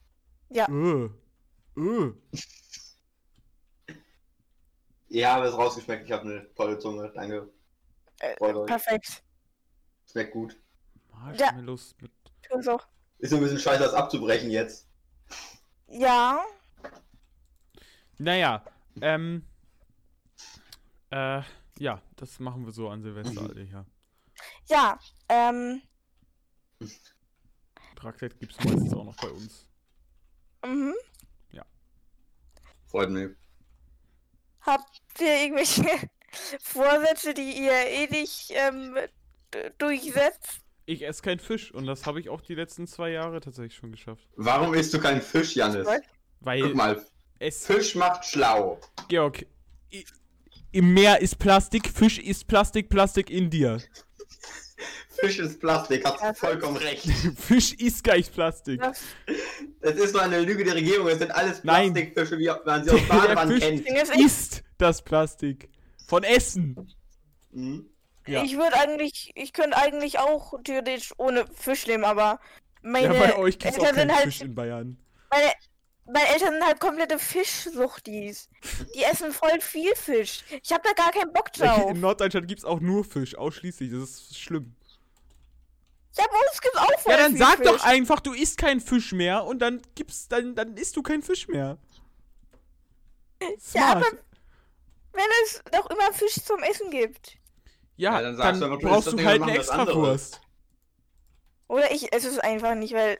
Ja. 0.49 0.67
Äh. 0.67 1.09
Äh. 1.77 2.13
Ich 5.09 5.23
habe 5.23 5.45
es 5.47 5.53
rausgeschmeckt, 5.57 6.05
ich 6.05 6.11
habe 6.11 6.23
eine 6.23 6.53
tolle 6.55 6.77
Zunge. 6.79 7.11
Danke. 7.15 7.49
Äh, 8.19 8.35
perfekt. 8.65 9.23
Schmeckt 10.11 10.33
gut. 10.33 10.57
Marshmallows 11.11 11.95
mit. 12.01 12.11
Tu's 12.49 12.67
auch. 12.67 12.85
Ist 13.19 13.31
nur 13.31 13.39
ein 13.39 13.43
bisschen 13.43 13.59
scheiße, 13.59 13.83
das 13.83 13.93
abzubrechen 13.93 14.49
jetzt. 14.51 14.87
Ja. 15.87 16.43
Naja, 18.17 18.63
ähm. 19.01 19.43
Äh, 21.09 21.41
ja, 21.79 22.01
das 22.15 22.39
machen 22.39 22.65
wir 22.65 22.71
so 22.73 22.89
an 22.89 23.01
Silvester, 23.01 23.41
Mhm. 23.41 23.49
alle, 23.49 23.63
ja. 23.63 23.85
Ja. 24.67 24.99
Ähm. 25.29 25.81
Raclette 27.99 28.35
gibt's 28.37 28.63
meistens 28.63 28.93
auch 28.93 29.05
noch 29.05 29.15
bei 29.17 29.29
uns. 29.29 29.65
Mhm. 30.65 30.93
Freut 32.87 33.09
mich. 33.09 33.29
Habt 34.61 35.01
ihr 35.19 35.43
irgendwelche 35.43 35.83
Vorsätze, 36.61 37.33
die 37.33 37.65
ihr 37.65 37.71
eh 37.71 38.07
nicht 38.09 38.51
ähm, 38.55 38.97
durchsetzt? 39.77 40.61
Ich 40.85 41.05
esse 41.05 41.21
keinen 41.21 41.39
Fisch 41.39 41.73
und 41.73 41.85
das 41.85 42.05
habe 42.05 42.21
ich 42.21 42.29
auch 42.29 42.39
die 42.39 42.55
letzten 42.55 42.87
zwei 42.87 43.09
Jahre 43.09 43.41
tatsächlich 43.41 43.75
schon 43.75 43.91
geschafft. 43.91 44.25
Warum 44.37 44.73
isst 44.73 44.93
du 44.93 44.99
keinen 44.99 45.21
Fisch, 45.21 45.55
Janis? 45.55 45.85
Guck 46.39 46.75
mal, 46.75 47.05
es. 47.39 47.65
Fisch 47.65 47.95
macht 47.95 48.25
schlau. 48.25 48.79
Georg, 49.07 49.45
im 50.71 50.93
Meer 50.93 51.21
ist 51.21 51.39
Plastik, 51.39 51.87
Fisch 51.89 52.19
ist 52.19 52.47
Plastik, 52.47 52.89
Plastik 52.89 53.29
in 53.29 53.49
dir. 53.49 53.79
Fisch 55.19 55.39
ist 55.39 55.59
Plastik, 55.59 56.05
hast 56.05 56.21
du 56.21 56.33
vollkommen 56.35 56.77
recht. 56.77 57.03
Fisch 57.37 57.73
ist 57.73 58.03
gleich 58.03 58.31
Plastik. 58.31 58.79
Das 59.81 59.95
ist 59.95 60.13
nur 60.13 60.21
eine 60.21 60.41
Lüge 60.41 60.63
der 60.63 60.75
Regierung, 60.75 61.07
es 61.07 61.17
sind 61.19 61.31
alles 61.31 61.63
Nein. 61.63 61.93
Plastikfische, 61.93 62.37
wie 62.37 62.51
man 62.65 62.83
sie 62.83 62.91
aus 62.91 62.99
Fisch- 63.47 63.59
kennt. 63.59 63.87
Ding 63.87 63.95
ist, 64.25 64.63
das 64.77 65.01
Plastik. 65.01 65.69
Von 66.07 66.23
Essen. 66.23 66.93
Mhm. 67.51 67.89
Ja. 68.27 68.43
ich 68.43 68.57
würde 68.57 68.75
eigentlich, 68.77 69.31
ich 69.35 69.53
könnte 69.53 69.77
eigentlich 69.77 70.19
auch 70.19 70.53
theoretisch 70.63 71.13
ohne 71.17 71.45
Fisch 71.55 71.85
leben, 71.87 72.03
aber 72.03 72.39
meine 72.81 73.13
ja, 73.15 73.19
bei 73.19 73.37
euch 73.37 73.57
gibt's 73.57 73.79
auch 73.79 73.83
Eltern 73.85 73.95
keinen 73.95 74.09
sind 74.09 74.15
halt, 74.17 74.25
Fisch 74.25 74.41
in 74.41 74.53
Bayern. 74.53 74.97
meine, 75.31 75.51
meine 76.11 76.27
Eltern 76.29 76.53
sind 76.53 76.65
halt 76.65 76.79
komplette 76.79 77.19
Fischsuchtis. 77.19 78.49
Die 78.95 79.03
essen 79.03 79.31
voll 79.31 79.59
viel 79.61 79.93
Fisch. 79.95 80.43
Ich 80.63 80.71
habe 80.71 80.83
da 80.83 80.93
gar 80.93 81.11
keinen 81.11 81.33
Bock 81.33 81.51
drauf. 81.53 81.89
In 81.91 81.99
Norddeutschland 81.99 82.47
gibt's 82.47 82.63
auch 82.65 82.79
nur 82.79 83.03
Fisch, 83.03 83.35
ausschließlich. 83.35 83.91
Das 83.91 84.01
ist 84.01 84.37
schlimm. 84.39 84.73
Ja, 86.17 86.25
bei 86.31 86.37
uns 86.49 86.61
gibt's 86.61 86.77
auch 86.77 86.99
voll 86.99 87.11
Ja, 87.11 87.17
dann 87.17 87.31
viel 87.33 87.39
sag 87.39 87.57
Fisch. 87.57 87.67
doch 87.67 87.83
einfach, 87.83 88.19
du 88.21 88.33
isst 88.33 88.57
keinen 88.57 88.81
Fisch 88.81 89.11
mehr 89.11 89.43
und 89.45 89.59
dann 89.59 89.81
gibt's, 89.95 90.27
dann, 90.27 90.55
dann 90.55 90.75
isst 90.77 90.95
du 90.95 91.03
keinen 91.03 91.21
Fisch 91.23 91.47
mehr. 91.47 91.77
Ja, 93.41 93.47
Smart. 93.59 93.97
aber 93.97 94.05
wenn 95.13 95.23
es 95.45 95.61
doch 95.71 95.89
immer 95.89 96.11
Fisch 96.13 96.35
zum 96.43 96.63
Essen 96.63 96.89
gibt. 96.89 97.37
Ja, 97.97 98.13
Ja, 98.13 98.21
dann 98.21 98.37
dann, 98.37 98.37
sagst 98.37 98.61
du 98.61 98.65
einfach, 98.65 98.79
du 98.79 98.87
brauchst 98.87 99.11
du 99.13 99.23
halt 99.25 99.41
eine. 99.41 99.55
Extrawurst. 99.57 100.41
Oder 101.67 101.91
ich 101.91 102.13
esse 102.13 102.29
es 102.29 102.39
einfach 102.39 102.75
nicht, 102.75 102.93
weil 102.93 103.19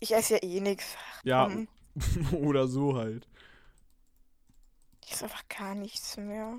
ich 0.00 0.14
esse 0.14 0.34
ja 0.34 0.42
eh 0.42 0.60
nichts. 0.60 0.86
Ja, 1.24 1.44
Komm, 1.44 1.68
oder 2.32 2.68
so 2.68 2.96
halt. 2.96 3.26
ich 5.04 5.12
esse 5.12 5.24
einfach 5.24 5.46
gar 5.48 5.74
nichts 5.74 6.16
mehr. 6.16 6.58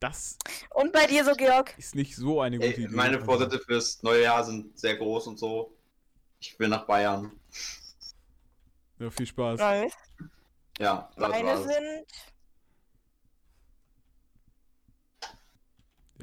Das 0.00 0.36
Und 0.70 0.92
bei 0.92 1.06
dir 1.06 1.24
so, 1.24 1.32
Georg? 1.32 1.74
ist 1.78 1.94
nicht 1.94 2.14
so 2.16 2.40
eine 2.40 2.58
gute 2.58 2.68
Ey, 2.74 2.84
Idee. 2.84 2.94
meine 2.94 3.16
aber- 3.16 3.24
Vorsätze 3.24 3.58
fürs 3.58 4.02
neue 4.02 4.22
Jahr 4.22 4.44
sind 4.44 4.78
sehr 4.78 4.96
groß 4.96 5.26
und 5.28 5.38
so. 5.38 5.74
Ich 6.40 6.58
will 6.58 6.68
nach 6.68 6.84
Bayern. 6.86 7.32
Ja, 8.98 9.10
viel 9.10 9.26
Spaß. 9.26 9.58
Nice. 9.60 9.92
Ja, 10.78 11.10
das 11.16 11.28
Meine 11.30 11.48
war's. 11.48 11.64
sind 11.64 12.06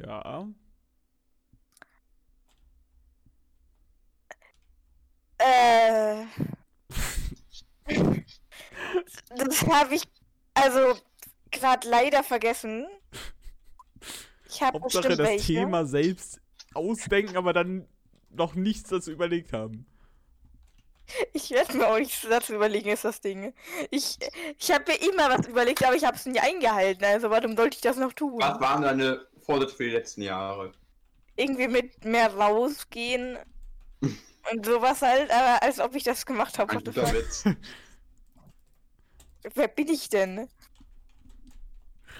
Ja. 0.05 0.48
Äh. 5.38 6.25
Das 9.36 9.67
habe 9.67 9.95
ich 9.95 10.03
also 10.53 10.95
gerade 11.51 11.88
leider 11.89 12.24
vergessen. 12.24 12.88
Ich 14.50 14.62
habe 14.62 14.79
bestimmt 14.79 15.05
das 15.12 15.17
welche. 15.19 15.53
Thema 15.53 15.86
selbst 15.86 16.41
ausdenken, 16.74 17.38
aber 17.38 17.53
dann 17.53 17.88
noch 18.29 18.55
nichts 18.55 18.89
dazu 18.89 19.12
überlegt 19.12 19.53
haben. 19.53 19.86
Ich 21.33 21.51
werde 21.51 21.77
mir 21.77 21.88
auch 21.88 21.98
nichts 21.98 22.25
dazu 22.29 22.53
überlegen, 22.53 22.89
ist 22.89 23.03
das 23.03 23.19
Ding. 23.19 23.53
Ich, 23.89 24.17
ich 24.57 24.71
habe 24.71 24.86
mir 24.88 24.98
immer 25.10 25.29
was 25.29 25.48
überlegt, 25.48 25.83
aber 25.83 25.95
ich 25.95 26.05
habe 26.05 26.15
es 26.15 26.25
nie 26.25 26.39
eingehalten. 26.39 27.03
Also 27.03 27.29
warum 27.29 27.57
sollte 27.57 27.75
ich 27.75 27.81
das 27.81 27.98
noch 27.98 28.13
tun? 28.13 28.39
Was 28.39 28.60
waren 28.62 28.81
deine 28.81 29.25
Vorsätze 29.41 29.75
für 29.75 29.83
die 29.83 29.89
letzten 29.91 30.21
Jahre? 30.21 30.71
Irgendwie 31.36 31.67
mit 31.67 32.05
mehr 32.05 32.33
rausgehen 32.33 33.38
und 34.51 34.65
sowas 34.65 35.01
halt, 35.01 35.31
aber 35.31 35.63
als 35.63 35.79
ob 35.79 35.95
ich 35.95 36.03
das 36.03 36.25
gemacht 36.25 36.60
habe. 36.60 36.71
Ein 36.74 36.83
guter? 36.83 37.13
Witz. 37.13 37.43
Wer 39.53 39.67
bin 39.67 39.88
ich 39.89 40.10
denn? 40.10 40.48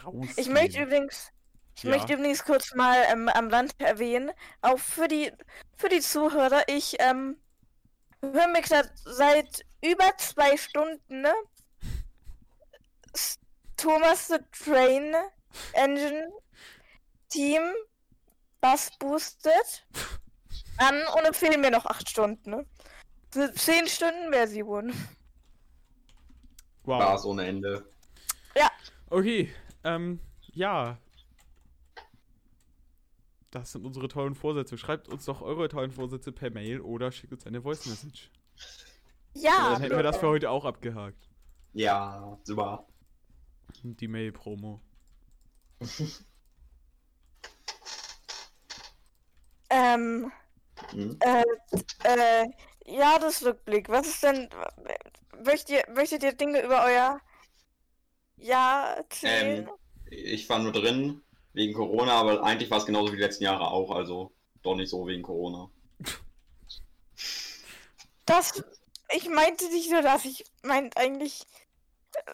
Raus. 0.04 0.28
Ich 0.38 0.50
möchte 0.50 0.82
übrigens, 0.82 1.30
ich 1.76 1.84
Ja. 1.84 1.92
möchte 1.92 2.14
übrigens 2.14 2.44
kurz 2.44 2.74
mal 2.74 3.04
ähm, 3.10 3.30
am 3.30 3.50
Rand 3.50 3.80
erwähnen, 3.80 4.32
auch 4.62 4.80
für 4.80 5.08
die 5.08 5.32
für 5.78 5.90
die 5.90 6.02
Zuhörer, 6.02 6.64
ich 6.68 6.96
ähm, 7.00 7.38
höre 8.22 8.48
mir 8.48 8.62
gerade 8.62 8.90
seit 9.04 9.66
über 9.84 10.16
zwei 10.18 10.58
Stunden 10.58 11.22
ne, 11.22 11.34
Thomas 13.78 14.28
the 14.28 14.38
Train 14.52 15.16
Engine 15.74 16.32
Team 17.30 17.62
Bass 18.62 18.92
Boosted 19.00 19.86
an 20.82 21.02
und 21.18 21.26
empfehlen 21.26 21.62
mir 21.62 21.72
noch 21.72 21.86
acht 21.86 22.10
Stunden. 22.10 22.50
Ne? 22.50 22.66
Für 23.32 23.54
Zehn 23.54 23.88
Stunden 23.88 24.32
Version. 24.32 24.94
Wow. 26.84 27.02
Spaß 27.02 27.26
ohne 27.26 27.46
Ende. 27.46 27.92
Okay, 29.12 29.54
ähm, 29.84 30.22
ja. 30.54 30.98
Das 33.52 33.74
sind 33.74 33.86
unsere 33.86 34.08
tollen 34.08 34.36
Vorsätze. 34.36 34.78
Schreibt 34.78 35.10
uns 35.10 35.26
doch 35.26 35.42
eure 35.42 35.68
tollen 35.68 35.92
Vorsätze 35.92 36.32
per 36.32 36.50
Mail 36.50 36.80
oder 36.80 37.12
schickt 37.12 37.34
uns 37.34 37.46
eine 37.46 37.62
Voice 37.62 37.86
Message. 37.88 38.32
Ja, 39.34 39.74
Dann 39.74 39.82
hätten 39.82 39.98
wir 39.98 40.04
das 40.04 40.18
für 40.18 40.30
heute 40.30 40.50
auch 40.50 40.64
abgehakt. 40.64 41.30
Ja, 41.74 42.40
super. 42.44 42.88
Die 43.84 44.08
Mail-Promo. 44.08 44.80
ähm, 49.70 50.32
Hm? 50.92 51.18
Äh, 51.20 51.44
äh, 52.04 52.50
Jahresrückblick. 52.86 53.90
Was 53.90 54.08
ist 54.08 54.24
denn. 54.24 54.50
Möchtet 55.44 55.70
ihr, 55.70 55.84
möchtet 55.94 56.24
ihr 56.24 56.34
Dinge 56.34 56.62
über 56.64 56.84
euer 56.84 57.20
Jahr 58.38 58.98
erzählen? 58.98 59.68
Ähm, 59.68 59.74
ich 60.06 60.48
war 60.50 60.60
nur 60.60 60.72
drin 60.72 61.22
wegen 61.54 61.74
Corona, 61.74 62.14
aber 62.14 62.44
eigentlich 62.44 62.70
war 62.70 62.78
es 62.78 62.86
genauso 62.86 63.12
wie 63.12 63.18
die 63.18 63.24
letzten 63.24 63.44
Jahre 63.46 63.68
auch, 63.68 63.92
also 63.92 64.32
doch 64.62 64.76
nicht 64.76 64.90
so 64.90 65.08
wegen 65.08 65.24
Corona. 65.24 65.70
Das. 68.26 68.64
Ich 69.14 69.28
meinte 69.28 69.66
nicht 69.70 69.92
nur 69.92 70.02
das, 70.02 70.24
ich 70.26 70.46
meinte 70.64 70.98
eigentlich. 70.98 71.44
äh, 72.14 72.34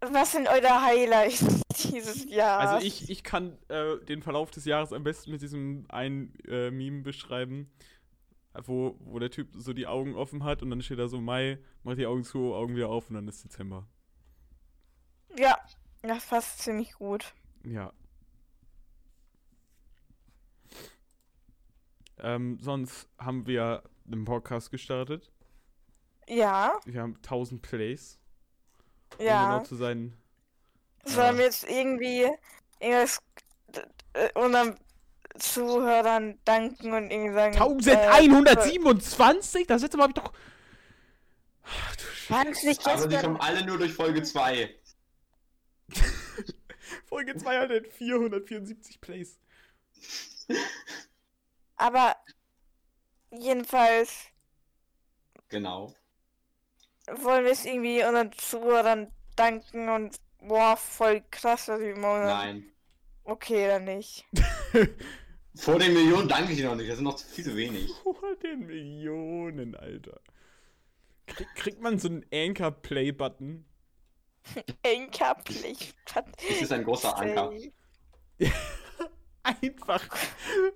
Was 0.00 0.32
sind 0.32 0.48
eure 0.48 0.82
Highlights 0.82 1.63
dieses 1.92 2.28
Jahres? 2.30 2.70
Also 2.70 2.86
ich, 2.86 3.10
ich 3.10 3.22
kann 3.24 3.58
äh, 3.68 3.98
den 4.04 4.22
Verlauf 4.22 4.50
des 4.50 4.64
Jahres 4.64 4.92
am 4.92 5.04
besten 5.04 5.30
mit 5.30 5.42
diesem 5.42 5.84
einen 5.88 6.34
äh, 6.46 6.70
Meme 6.70 7.02
beschreiben, 7.02 7.70
wo, 8.64 8.96
wo 9.00 9.18
der 9.18 9.30
Typ 9.30 9.48
so 9.54 9.72
die 9.72 9.86
Augen 9.86 10.14
offen 10.14 10.44
hat 10.44 10.62
und 10.62 10.70
dann 10.70 10.82
steht 10.82 10.98
da 10.98 11.08
so 11.08 11.20
Mai, 11.20 11.58
macht 11.82 11.98
die 11.98 12.06
Augen 12.06 12.24
zu, 12.24 12.54
Augen 12.54 12.76
wieder 12.76 12.88
auf 12.88 13.08
und 13.10 13.16
dann 13.16 13.28
ist 13.28 13.44
Dezember. 13.44 13.86
Ja, 15.36 15.58
das 16.02 16.26
passt 16.26 16.60
ziemlich 16.60 16.92
gut. 16.94 17.34
Ja. 17.64 17.92
Ähm, 22.18 22.58
sonst 22.60 23.08
haben 23.18 23.46
wir 23.46 23.82
einen 24.06 24.24
Podcast 24.24 24.70
gestartet. 24.70 25.32
Ja, 26.28 26.78
Wir 26.84 27.02
haben 27.02 27.16
1000 27.16 27.60
Plays. 27.60 28.18
um 29.18 29.24
Ja. 29.26 29.56
genau 29.56 29.64
zu 29.64 29.76
sein. 29.76 30.16
Sollen 31.06 31.38
wir 31.38 31.44
jetzt 31.44 31.68
irgendwie 31.68 32.28
irgendwas 32.80 33.20
äh, 34.14 34.28
unseren 34.34 34.78
Zuhörern 35.38 36.38
danken 36.44 36.92
und 36.92 37.10
irgendwie 37.10 37.34
sagen. 37.34 37.54
äh, 37.86 37.96
1127? 37.96 39.66
Das 39.66 39.82
letzte 39.82 39.96
Mal 39.96 40.04
hab 40.04 40.10
ich 40.16 40.22
doch. 40.22 40.32
Ach, 41.64 41.96
du 41.96 42.02
Scheiße. 42.04 42.78
Aber 42.86 43.06
die 43.08 43.16
kommen 43.16 43.40
alle 43.40 43.64
nur 43.66 43.78
durch 43.78 43.92
Folge 43.92 44.22
2. 44.22 44.74
Folge 47.06 47.36
2 47.36 47.58
hat 47.58 47.70
jetzt 47.70 47.92
474 47.96 49.00
Plays. 49.00 49.38
Aber 51.76 52.16
jedenfalls 53.30 54.12
Genau. 55.48 55.94
wollen 57.10 57.44
wir 57.44 57.52
es 57.52 57.64
irgendwie 57.64 58.02
unseren 58.04 58.32
Zuhörern 58.32 59.12
danken 59.36 59.88
und 59.88 60.16
boah, 60.46 60.76
voll 60.76 61.22
krass, 61.30 61.66
dass 61.66 61.80
wir 61.80 61.94
immer. 61.94 62.24
Nein. 62.24 62.64
Okay, 63.24 63.66
dann 63.66 63.84
nicht. 63.84 64.26
Vor 65.56 65.78
den 65.78 65.94
Millionen 65.94 66.28
danke 66.28 66.52
ich 66.52 66.58
dir 66.58 66.68
noch 66.68 66.74
nicht, 66.74 66.88
das 66.88 66.96
sind 66.96 67.04
noch 67.04 67.18
viel 67.18 67.44
zu 67.44 67.56
wenig. 67.56 67.90
Vor 68.02 68.36
den 68.42 68.66
Millionen, 68.66 69.74
Alter. 69.76 70.20
Krieg, 71.26 71.48
kriegt 71.54 71.80
man 71.80 71.98
so 71.98 72.08
einen 72.08 72.26
Anchor-Play-Button? 72.32 73.64
Enkerpflicht. 74.82 75.94
Es 76.50 76.62
ist 76.62 76.72
ein 76.72 76.84
großer 76.84 77.16
Anker. 77.16 77.50
Einfach 79.42 80.02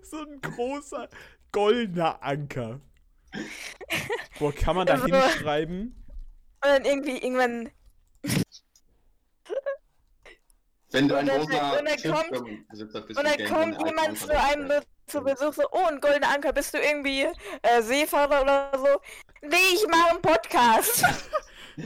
so 0.02 0.18
ein 0.18 0.40
großer 0.40 1.08
goldener 1.52 2.22
Anker. 2.22 2.80
Boah, 4.38 4.54
kann 4.54 4.76
man 4.76 4.86
da 4.86 5.02
hinschreiben? 5.02 6.04
Und 6.60 6.64
dann 6.64 6.84
irgendwie 6.84 7.18
irgendwann. 7.18 7.70
Wenn 10.90 11.06
du 11.08 11.16
ein 11.16 11.26
großer 11.26 11.78
und 11.78 11.84
dann 11.86 12.12
kommt- 12.12 12.30
bist, 12.70 13.18
Und 13.18 13.24
dann 13.24 13.44
kommt 13.46 13.86
jemand 13.86 14.18
zu 14.18 14.30
einem 14.42 14.72
zu 15.06 15.22
Besuch 15.22 15.52
so, 15.54 15.62
oh, 15.72 15.86
ein 15.86 16.00
goldener 16.00 16.28
Anker, 16.34 16.52
bist 16.52 16.72
du 16.74 16.78
irgendwie 16.78 17.22
äh, 17.62 17.82
Seefahrer 17.82 18.42
oder 18.42 18.70
so? 18.78 19.00
Nee, 19.42 19.56
ich 19.74 19.86
mache 19.88 20.10
einen 20.10 20.22
Podcast. 20.22 21.04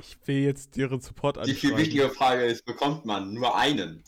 Ich 0.00 0.16
will 0.26 0.40
jetzt 0.42 0.76
deren 0.76 1.00
Support 1.00 1.46
Die 1.46 1.54
viel 1.54 1.76
wichtigere 1.76 2.10
Frage 2.10 2.44
ist, 2.44 2.64
bekommt 2.64 3.04
man 3.06 3.32
nur 3.32 3.56
einen? 3.56 4.04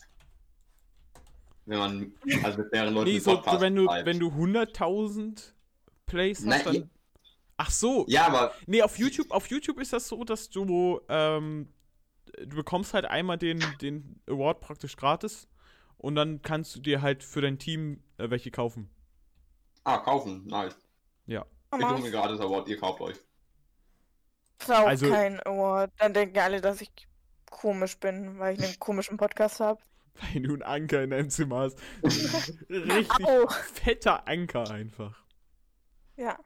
Wenn 1.65 1.77
man 1.79 2.13
also 2.43 2.59
mit 2.59 2.71
mehreren 2.71 2.93
Leuten 2.93 3.09
Nee, 3.09 3.19
so, 3.19 3.31
so 3.31 3.37
Podcast 3.37 3.61
wenn 3.61 3.75
du, 3.75 3.85
schreibt. 3.85 4.05
wenn 4.05 4.19
du 4.19 4.27
100.000 4.29 5.53
Plays 6.05 6.39
hast, 6.39 6.45
Nein, 6.45 6.61
ja- 6.65 6.71
dann... 6.73 6.89
Ach 7.61 7.69
so, 7.71 8.05
Ja, 8.07 8.25
aber 8.27 8.53
Nee, 8.67 8.81
auf 8.81 8.97
YouTube, 8.97 9.31
auf 9.31 9.47
YouTube 9.47 9.79
ist 9.79 9.91
das 9.91 10.07
so, 10.07 10.23
dass 10.23 10.49
du, 10.49 11.01
ähm, 11.09 11.67
du 12.37 12.55
bekommst 12.55 12.93
halt 12.93 13.03
einmal 13.03 13.37
den, 13.37 13.61
den 13.81 14.21
Award 14.27 14.61
praktisch 14.61 14.95
gratis 14.95 15.49
und 15.97 16.15
dann 16.15 16.41
kannst 16.41 16.73
du 16.75 16.79
dir 16.79 17.01
halt 17.01 17.21
für 17.21 17.41
dein 17.41 17.59
Team 17.59 18.01
äh, 18.17 18.29
welche 18.29 18.49
kaufen. 18.49 18.89
ah, 19.83 19.97
kaufen, 19.97 20.47
nice. 20.47 20.77
Ja. 21.25 21.45
Ich 21.77 21.85
hole 21.85 21.99
mir 21.99 22.11
gerade 22.11 22.37
das 22.37 22.41
Award, 22.45 22.69
ihr 22.69 22.77
kauft 22.79 23.01
euch. 23.01 23.17
brauche 24.59 24.87
Also- 24.87 25.09
kein 25.09 25.39
Award. 25.45 25.91
Dann 25.97 26.13
denken 26.13 26.39
alle, 26.39 26.61
dass 26.61 26.79
ich 26.79 26.89
komisch 27.51 27.97
bin, 27.99 28.39
weil 28.39 28.57
ich 28.57 28.63
einen 28.63 28.79
komischen 28.79 29.17
Podcast 29.17 29.59
habe. 29.59 29.81
Weil 30.33 30.41
du 30.43 30.53
einen 30.53 30.63
Anker 30.63 31.03
in 31.03 31.09
deinem 31.11 31.29
Zimmer 31.29 31.59
hast. 31.59 31.77
Richtig 32.69 33.25
Au. 33.25 33.47
fetter 33.49 34.27
Anker 34.27 34.69
einfach. 34.71 35.23
Ja. 36.17 36.37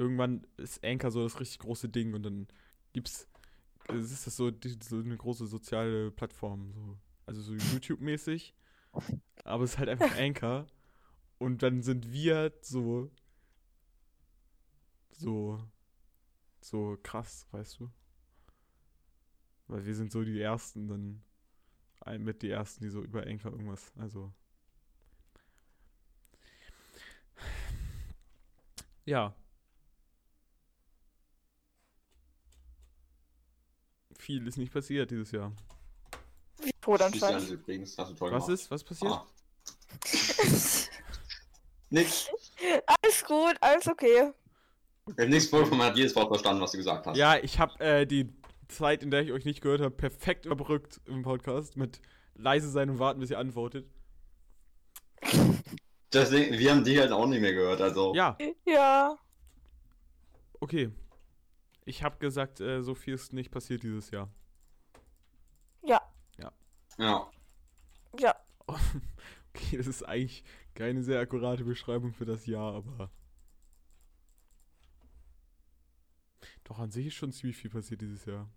Irgendwann 0.00 0.46
ist 0.56 0.82
Anker 0.82 1.10
so 1.10 1.22
das 1.22 1.38
richtig 1.40 1.58
große 1.58 1.90
Ding 1.90 2.14
und 2.14 2.22
dann 2.22 2.48
gibt's. 2.94 3.28
Es 3.86 4.10
ist 4.10 4.26
das 4.26 4.34
so, 4.34 4.50
die, 4.50 4.78
so 4.82 4.96
eine 4.96 5.14
große 5.14 5.46
soziale 5.46 6.10
Plattform. 6.10 6.72
So. 6.72 6.98
Also 7.26 7.42
so 7.42 7.52
YouTube-mäßig. 7.52 8.54
Aber 9.44 9.62
es 9.62 9.72
ist 9.72 9.78
halt 9.78 9.90
einfach 9.90 10.10
Anker. 10.18 10.66
Und 11.36 11.62
dann 11.62 11.82
sind 11.82 12.10
wir 12.10 12.50
so. 12.62 13.10
So. 15.10 15.62
So 16.62 16.98
krass, 17.02 17.46
weißt 17.50 17.80
du? 17.80 17.90
Weil 19.66 19.84
wir 19.84 19.94
sind 19.94 20.12
so 20.12 20.24
die 20.24 20.40
Ersten, 20.40 20.88
dann. 20.88 21.22
Mit 22.20 22.40
die 22.40 22.48
Ersten, 22.48 22.82
die 22.82 22.88
so 22.88 23.02
über 23.02 23.26
Anker 23.26 23.50
irgendwas. 23.50 23.92
Also. 23.98 24.32
Ja. 29.04 29.34
Viel 34.20 34.46
ist 34.46 34.58
nicht 34.58 34.72
passiert 34.72 35.10
dieses 35.10 35.32
Jahr. 35.32 35.50
Wie 36.58 36.70
Christian 36.82 36.82
Todanfall. 36.82 37.42
übrigens, 37.50 37.96
hast 37.96 38.10
du 38.10 38.14
toll 38.14 38.32
Was 38.32 38.44
gemacht. 38.46 38.60
ist? 38.60 38.70
Was 38.70 38.84
passiert? 38.84 39.12
Ah. 39.12 39.26
Nix. 41.88 42.28
alles 43.02 43.24
gut, 43.24 43.56
alles 43.62 43.88
okay. 43.88 44.30
Nichts 45.26 45.48
voll 45.48 45.64
von 45.64 45.78
man 45.78 45.88
hat 45.88 45.96
jedes 45.96 46.14
Wort 46.14 46.28
verstanden, 46.28 46.60
was 46.62 46.70
du 46.72 46.76
gesagt 46.76 47.06
hast. 47.06 47.16
Ja, 47.16 47.38
ich 47.38 47.58
habe 47.58 47.80
äh, 47.80 48.06
die 48.06 48.30
Zeit, 48.68 49.02
in 49.02 49.10
der 49.10 49.22
ich 49.22 49.32
euch 49.32 49.46
nicht 49.46 49.62
gehört 49.62 49.80
habe, 49.80 49.90
perfekt 49.90 50.44
überbrückt 50.44 51.00
im 51.06 51.22
Podcast 51.22 51.78
mit 51.78 52.00
leise 52.34 52.68
sein 52.70 52.90
und 52.90 52.98
warten, 52.98 53.20
bis 53.20 53.30
ihr 53.30 53.38
antwortet. 53.38 53.86
Deswegen, 56.12 56.58
wir 56.58 56.70
haben 56.70 56.84
die 56.84 57.00
halt 57.00 57.10
auch 57.12 57.26
nicht 57.26 57.40
mehr 57.40 57.54
gehört, 57.54 57.80
also. 57.80 58.14
Ja, 58.14 58.36
Ja. 58.66 59.16
okay. 60.60 60.90
Ich 61.90 62.04
habe 62.04 62.18
gesagt, 62.18 62.60
äh, 62.60 62.84
so 62.84 62.94
viel 62.94 63.14
ist 63.14 63.32
nicht 63.32 63.50
passiert 63.50 63.82
dieses 63.82 64.12
Jahr. 64.12 64.30
Ja. 65.82 66.00
Ja. 66.96 67.28
Ja. 68.16 68.36
Okay, 69.52 69.78
das 69.78 69.88
ist 69.88 70.04
eigentlich 70.04 70.44
keine 70.76 71.02
sehr 71.02 71.18
akkurate 71.18 71.64
Beschreibung 71.64 72.12
für 72.12 72.24
das 72.24 72.46
Jahr, 72.46 72.72
aber. 72.72 73.10
Doch, 76.62 76.78
an 76.78 76.92
sich 76.92 77.08
ist 77.08 77.14
schon 77.14 77.32
ziemlich 77.32 77.56
viel 77.56 77.68
passiert 77.68 78.00
dieses 78.00 78.24
Jahr. 78.26 78.48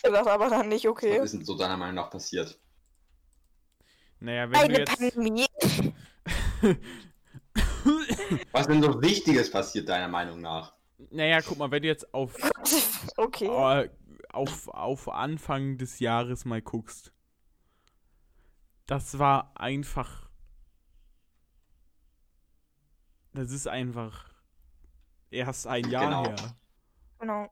Das 0.00 0.12
ist 0.12 0.28
aber 0.28 0.48
dann 0.48 0.68
nicht 0.68 0.86
okay. 0.86 1.18
Was 1.18 1.24
ist 1.24 1.38
denn 1.38 1.44
so 1.44 1.58
deiner 1.58 1.76
Meinung 1.76 1.96
nach 1.96 2.08
passiert? 2.08 2.56
Naja, 4.20 4.48
wenn 4.48 4.60
Eine 4.60 4.74
du 4.74 4.78
jetzt. 4.78 4.96
Pandemie. 4.96 5.46
Was 8.52 8.68
denn 8.68 8.80
so 8.80 9.02
Wichtiges 9.02 9.50
passiert, 9.50 9.88
deiner 9.88 10.06
Meinung 10.06 10.40
nach? 10.40 10.76
Naja, 11.10 11.40
guck 11.42 11.58
mal, 11.58 11.70
wenn 11.70 11.82
du 11.82 11.88
jetzt 11.88 12.12
auf, 12.14 12.34
okay. 13.16 13.46
äh, 13.46 13.90
auf, 14.32 14.68
auf 14.68 15.08
Anfang 15.08 15.78
des 15.78 15.98
Jahres 15.98 16.44
mal 16.44 16.62
guckst. 16.62 17.12
Das 18.86 19.18
war 19.18 19.52
einfach. 19.60 20.28
Das 23.34 23.50
ist 23.50 23.66
einfach 23.66 24.28
erst 25.30 25.66
ein 25.66 25.88
Jahr 25.88 26.04
Genau. 26.04 26.24
her. 26.26 26.56
Genau. 27.18 27.50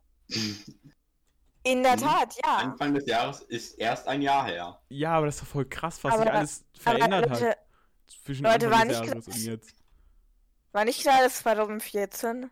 In 1.62 1.82
der 1.82 1.96
Mhm. 1.96 2.00
Tat, 2.00 2.36
ja. 2.44 2.56
Anfang 2.56 2.94
des 2.94 3.06
Jahres 3.06 3.40
ist 3.42 3.74
erst 3.78 4.06
ein 4.08 4.20
Jahr 4.22 4.44
her. 4.46 4.80
Ja, 4.88 5.12
aber 5.14 5.26
das 5.26 5.36
ist 5.36 5.42
doch 5.42 5.46
voll 5.48 5.64
krass, 5.66 6.02
was 6.04 6.12
sich 6.14 6.22
Aber- 6.22 6.32
alles 6.34 6.64
Aber 6.74 6.82
verändert 6.98 7.30
Leute, 7.30 7.48
hat 7.50 7.58
zwischen 8.06 8.44
Leute, 8.44 8.66
Anfang 8.66 8.70
war 8.70 8.86
des 8.86 9.00
nicht 9.00 9.08
Jahres 9.08 9.24
klar- 9.24 9.34
und 9.36 9.44
jetzt. 9.44 9.74
war 10.72 10.84
nicht 10.84 11.00
klar, 11.00 11.18
dass 11.22 11.34
2014? 11.38 12.50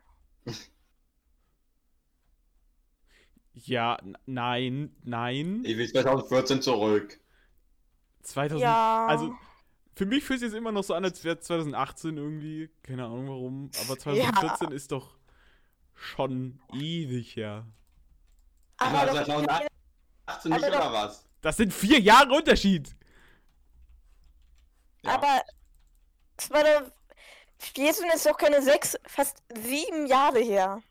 Ja, 3.65 3.97
nein, 4.25 4.95
nein. 5.03 5.63
Ich 5.65 5.77
will 5.77 5.89
2014 5.89 6.61
zurück. 6.61 7.19
2000. 8.23 8.61
Ja. 8.61 9.07
Also, 9.07 9.33
für 9.95 10.05
mich 10.05 10.23
fühlt 10.23 10.41
es 10.41 10.51
sich 10.51 10.57
immer 10.57 10.71
noch 10.71 10.83
so 10.83 10.93
an, 10.93 11.03
als 11.03 11.23
wäre 11.23 11.37
es 11.37 11.45
2018 11.45 12.17
irgendwie. 12.17 12.69
Keine 12.83 13.05
Ahnung 13.05 13.27
warum. 13.27 13.71
Aber 13.85 13.97
2014 13.97 14.71
ist 14.71 14.91
doch 14.91 15.17
schon 15.93 16.59
ewig 16.73 17.35
her. 17.35 17.65
aber 18.77 18.99
Aber 19.01 19.05
doch, 19.07 19.23
2018 19.25 19.69
nicht 20.45 20.63
doch- 20.63 20.67
oder 20.67 20.93
was? 20.93 21.25
Das 21.41 21.57
sind 21.57 21.73
vier 21.73 21.99
Jahre 21.99 22.33
Unterschied. 22.33 22.95
Ja. 25.03 25.13
aber 25.15 25.41
2014 26.37 28.05
ist 28.13 28.25
doch 28.25 28.37
keine 28.37 28.61
sechs, 28.61 28.97
fast 29.05 29.41
sieben 29.55 30.07
Jahre 30.07 30.39
her. 30.39 30.81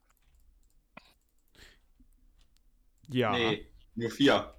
Ja. 3.08 3.32
Nee, 3.32 3.66
nur 3.94 4.10
vier. 4.10 4.54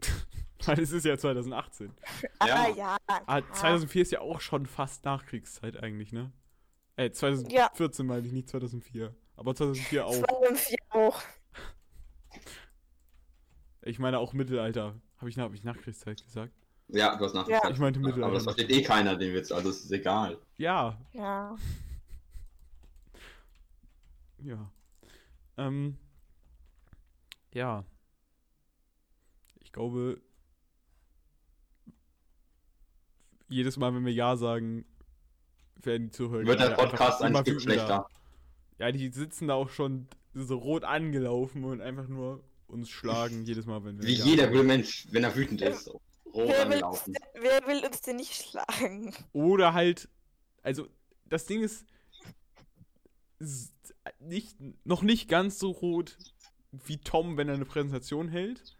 Weil 0.64 0.80
es 0.80 0.90
ist 0.92 1.04
ja 1.04 1.16
2018. 1.16 1.92
Ah, 2.38 2.46
Ja. 2.46 2.68
ja. 2.68 2.96
Ah, 3.06 3.40
2004 3.52 4.02
ist 4.02 4.12
ja 4.12 4.20
auch 4.20 4.40
schon 4.40 4.66
fast 4.66 5.04
Nachkriegszeit 5.04 5.76
eigentlich, 5.82 6.12
ne? 6.12 6.32
Äh, 6.96 7.10
2014 7.10 8.06
meine 8.06 8.26
ich, 8.26 8.32
nicht 8.32 8.48
2004. 8.48 9.14
Aber 9.36 9.54
2004 9.54 10.04
auch. 10.06 10.12
2004 10.14 10.78
auch. 10.90 11.22
Ich 13.82 13.98
meine 13.98 14.18
auch 14.18 14.32
Mittelalter. 14.32 14.94
Habe 15.18 15.30
ich, 15.30 15.38
hab 15.38 15.52
ich 15.54 15.64
Nachkriegszeit 15.64 16.22
gesagt? 16.24 16.52
Ja, 16.88 17.16
du 17.16 17.24
hast 17.24 17.34
Ja. 17.34 17.40
nachgefragt. 17.40 17.70
Ich 17.72 17.78
meinte 17.78 17.98
Aber 18.00 18.08
Mittelalter. 18.08 18.34
das 18.34 18.44
versteht 18.44 18.70
eh 18.70 18.82
keiner 18.82 19.16
den 19.16 19.34
Witz, 19.34 19.52
also 19.52 19.70
es 19.70 19.84
ist 19.84 19.92
egal. 19.92 20.38
Ja, 20.56 20.98
Ja. 21.12 21.56
ja. 24.38 24.70
Ähm, 25.56 25.98
ja. 27.58 27.84
Ich 29.60 29.72
glaube, 29.72 30.20
jedes 33.48 33.76
Mal, 33.76 33.94
wenn 33.94 34.04
wir 34.06 34.12
Ja 34.12 34.36
sagen, 34.36 34.86
werden 35.82 36.06
die 36.06 36.10
Zuhörer 36.10 36.46
Wird 36.46 36.60
der 36.60 36.70
Podcast 36.70 37.20
wütender. 37.22 37.60
schlechter. 37.60 38.08
Ja, 38.78 38.92
die 38.92 39.08
sitzen 39.08 39.48
da 39.48 39.54
auch 39.54 39.70
schon 39.70 40.08
so 40.34 40.56
rot 40.56 40.84
angelaufen 40.84 41.64
und 41.64 41.80
einfach 41.80 42.08
nur 42.08 42.44
uns 42.66 42.88
schlagen 42.90 43.44
jedes 43.44 43.66
Mal, 43.66 43.84
wenn 43.84 43.98
wir 43.98 44.06
Wie 44.06 44.14
Ja 44.14 44.24
jeder 44.24 44.42
sagen. 44.44 44.54
gute 44.56 44.66
Mensch, 44.66 45.06
wenn 45.10 45.24
er 45.24 45.34
wütend 45.34 45.60
ist. 45.62 45.88
Rot 45.88 46.48
Wer 46.48 46.70
will, 46.70 46.84
uns, 46.84 47.04
wer 47.34 47.66
will 47.66 47.84
uns 47.84 48.00
denn 48.02 48.16
nicht 48.16 48.34
schlagen? 48.34 49.14
Oder 49.32 49.72
halt, 49.72 50.08
also 50.62 50.86
das 51.24 51.46
Ding 51.46 51.62
ist 51.62 51.86
nicht, 54.20 54.56
noch 54.84 55.02
nicht 55.02 55.28
ganz 55.28 55.58
so 55.58 55.70
rot 55.70 56.16
wie 56.72 56.98
Tom, 56.98 57.36
wenn 57.36 57.48
er 57.48 57.54
eine 57.54 57.64
Präsentation 57.64 58.28
hält. 58.28 58.76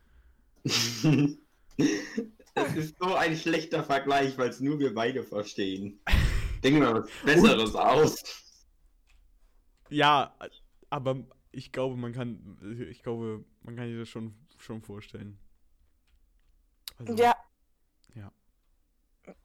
Es 2.55 2.75
ist 2.75 2.97
so 2.99 3.15
ein 3.15 3.37
schlechter 3.37 3.85
Vergleich, 3.85 4.37
weil 4.37 4.49
es 4.49 4.59
nur 4.61 4.79
wir 4.81 4.93
beide 4.93 5.23
verstehen. 5.23 6.01
Denken 6.63 6.81
wir 6.81 6.95
was 6.95 7.11
Besseres 7.25 7.75
aus. 7.77 8.65
Ja, 9.91 10.37
aber 10.91 11.25
ich 11.53 11.71
glaube, 11.73 11.97
man 11.97 12.13
kann, 12.13 12.59
ich 12.91 13.03
glaube, 13.03 13.45
man 13.63 13.77
kann 13.77 13.89
sich 13.89 13.99
das 13.99 14.09
schon, 14.09 14.35
schon 14.59 14.83
vorstellen. 14.83 15.39
Also, 16.99 17.23
Ja, 17.23 17.35
aber 19.25 19.37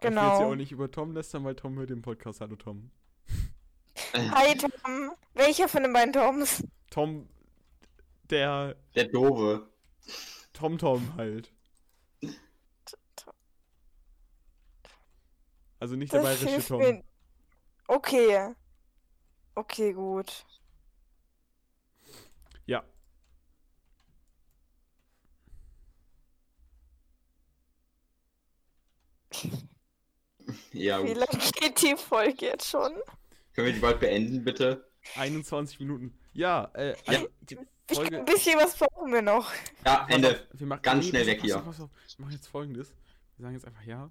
Ich 0.00 0.10
will 0.10 0.10
jetzt 0.10 0.32
ja 0.32 0.38
genau. 0.38 0.50
auch 0.52 0.54
nicht 0.54 0.72
über 0.72 0.90
Tom 0.90 1.12
lästern, 1.12 1.44
weil 1.44 1.54
Tom 1.54 1.76
hört 1.76 1.90
den 1.90 2.02
Podcast. 2.02 2.40
Hallo 2.40 2.56
Tom. 2.56 2.90
Hi 4.14 4.56
Tom. 4.56 5.12
Welcher 5.34 5.68
von 5.68 5.82
den 5.82 5.92
beiden 5.92 6.12
Toms? 6.12 6.64
Tom, 6.90 7.28
der 8.30 8.76
Der 8.94 9.04
Doofe. 9.08 9.68
Tom 10.52 10.78
Tom 10.78 11.14
halt. 11.16 11.52
Also 15.80 15.96
nicht 15.96 16.12
der 16.12 16.22
Das 16.22 16.28
bayerische 16.28 16.50
hilft 16.50 16.68
Tom. 16.68 16.78
mir. 16.78 17.04
Okay. 17.88 18.54
Okay, 19.54 19.92
gut. 19.92 20.44
Ja. 22.66 22.84
Ja, 30.72 31.02
Wie 31.04 31.14
lange 31.14 31.38
geht 31.60 31.82
die 31.82 31.96
Folge 31.96 32.46
jetzt 32.46 32.68
schon? 32.68 32.92
Können 33.52 33.66
wir 33.66 33.72
die 33.72 33.80
bald 33.80 34.00
beenden, 34.00 34.44
bitte? 34.44 34.88
21 35.16 35.78
Minuten. 35.80 36.18
Ja, 36.34 36.70
äh, 36.74 36.94
also 37.06 37.28
Ich, 37.90 37.96
Folge. 37.96 38.18
ein 38.18 38.24
bisschen 38.24 38.58
was 38.58 38.76
brauchen 38.76 39.12
wir 39.12 39.22
noch. 39.22 39.52
Ja, 39.84 40.06
Ende. 40.08 40.46
wir 40.52 40.66
machen, 40.66 40.82
Ganz 40.82 41.06
schnell 41.06 41.26
weg 41.26 41.40
hier. 41.42 41.54
Pass 41.54 41.62
auf, 41.62 41.66
pass 41.66 41.80
auf. 41.80 41.90
Wir 42.16 42.24
machen 42.24 42.34
jetzt 42.34 42.46
folgendes. 42.46 42.94
Wir 43.36 43.42
sagen 43.44 43.54
jetzt 43.54 43.66
einfach 43.66 43.84
ja. 43.84 44.10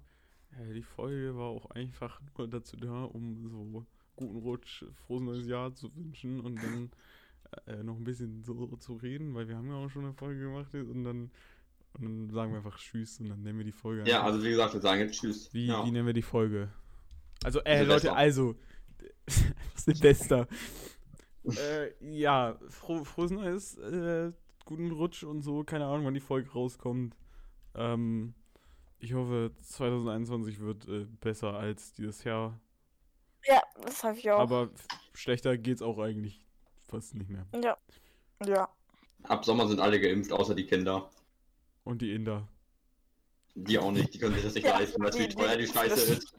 Äh, 0.52 0.74
die 0.74 0.82
Folge 0.82 1.36
war 1.36 1.46
auch 1.46 1.70
einfach 1.70 2.20
nur 2.36 2.48
dazu 2.48 2.76
da, 2.76 3.04
um 3.04 3.48
so 3.48 3.84
guten 4.16 4.38
Rutsch, 4.38 4.84
frohes 5.06 5.22
neues 5.22 5.46
Jahr 5.46 5.74
zu 5.74 5.94
wünschen 5.96 6.40
und 6.40 6.56
dann 6.62 6.90
äh, 7.66 7.82
noch 7.82 7.96
ein 7.96 8.04
bisschen 8.04 8.44
so 8.44 8.66
zu 8.76 8.94
reden, 8.94 9.34
weil 9.34 9.48
wir 9.48 9.56
haben 9.56 9.68
ja 9.68 9.74
auch 9.74 9.90
schon 9.90 10.04
eine 10.04 10.14
Folge 10.14 10.40
gemacht 10.40 10.72
und 10.74 11.04
dann, 11.04 11.30
und 11.94 12.02
dann 12.02 12.30
sagen 12.30 12.52
wir 12.52 12.58
einfach 12.58 12.78
Tschüss 12.78 13.20
und 13.20 13.28
dann 13.28 13.42
nennen 13.42 13.58
wir 13.58 13.64
die 13.64 13.72
Folge. 13.72 14.08
Ja, 14.08 14.22
also 14.22 14.42
wie 14.42 14.50
gesagt, 14.50 14.74
wir 14.74 14.80
sagen 14.80 15.00
jetzt 15.00 15.20
Tschüss. 15.20 15.52
Wie, 15.52 15.66
ja. 15.66 15.84
wie 15.84 15.90
nennen 15.90 16.06
wir 16.06 16.14
die 16.14 16.22
Folge? 16.22 16.68
Also, 17.42 17.60
äh. 17.60 17.82
Leute, 17.82 18.12
also. 18.12 18.54
Silvester. 19.74 20.46
Äh, 21.44 21.92
ja, 22.00 22.58
froh, 22.68 23.04
frohes 23.04 23.30
Neues, 23.30 23.76
äh, 23.78 24.32
guten 24.64 24.90
Rutsch 24.92 25.24
und 25.24 25.42
so. 25.42 25.64
Keine 25.64 25.86
Ahnung, 25.86 26.06
wann 26.06 26.14
die 26.14 26.20
Folge 26.20 26.50
rauskommt. 26.52 27.16
Ähm, 27.74 28.34
ich 28.98 29.12
hoffe, 29.14 29.52
2021 29.62 30.60
wird 30.60 30.88
äh, 30.88 31.04
besser 31.20 31.54
als 31.54 31.92
dieses 31.92 32.24
Jahr. 32.24 32.58
Ja, 33.46 33.60
das 33.82 34.02
habe 34.04 34.16
ich 34.18 34.30
auch. 34.30 34.38
Aber 34.38 34.70
schlechter 35.12 35.58
geht's 35.58 35.82
auch 35.82 35.98
eigentlich 35.98 36.44
fast 36.88 37.14
nicht 37.14 37.28
mehr. 37.30 37.46
ja. 37.62 37.76
Ja. 38.44 38.68
Ab 39.24 39.44
Sommer 39.44 39.66
sind 39.68 39.80
alle 39.80 40.00
geimpft, 40.00 40.32
außer 40.32 40.54
die 40.54 40.66
Kinder. 40.66 41.08
Und 41.84 42.02
die 42.02 42.12
Inder. 42.14 42.46
Die 43.54 43.78
auch 43.78 43.92
nicht, 43.92 44.12
die 44.12 44.18
können 44.18 44.34
sich 44.34 44.42
das 44.44 44.54
nicht 44.54 44.64
Ja, 44.66 44.78
leisten, 44.78 45.00
weil 45.02 45.10
es 45.10 45.18
wie 45.18 45.28
die- 45.28 45.34
teuer 45.34 45.56
die 45.56 45.64
die- 45.66 45.72
Scheiße 45.72 46.12
ist. 46.14 46.34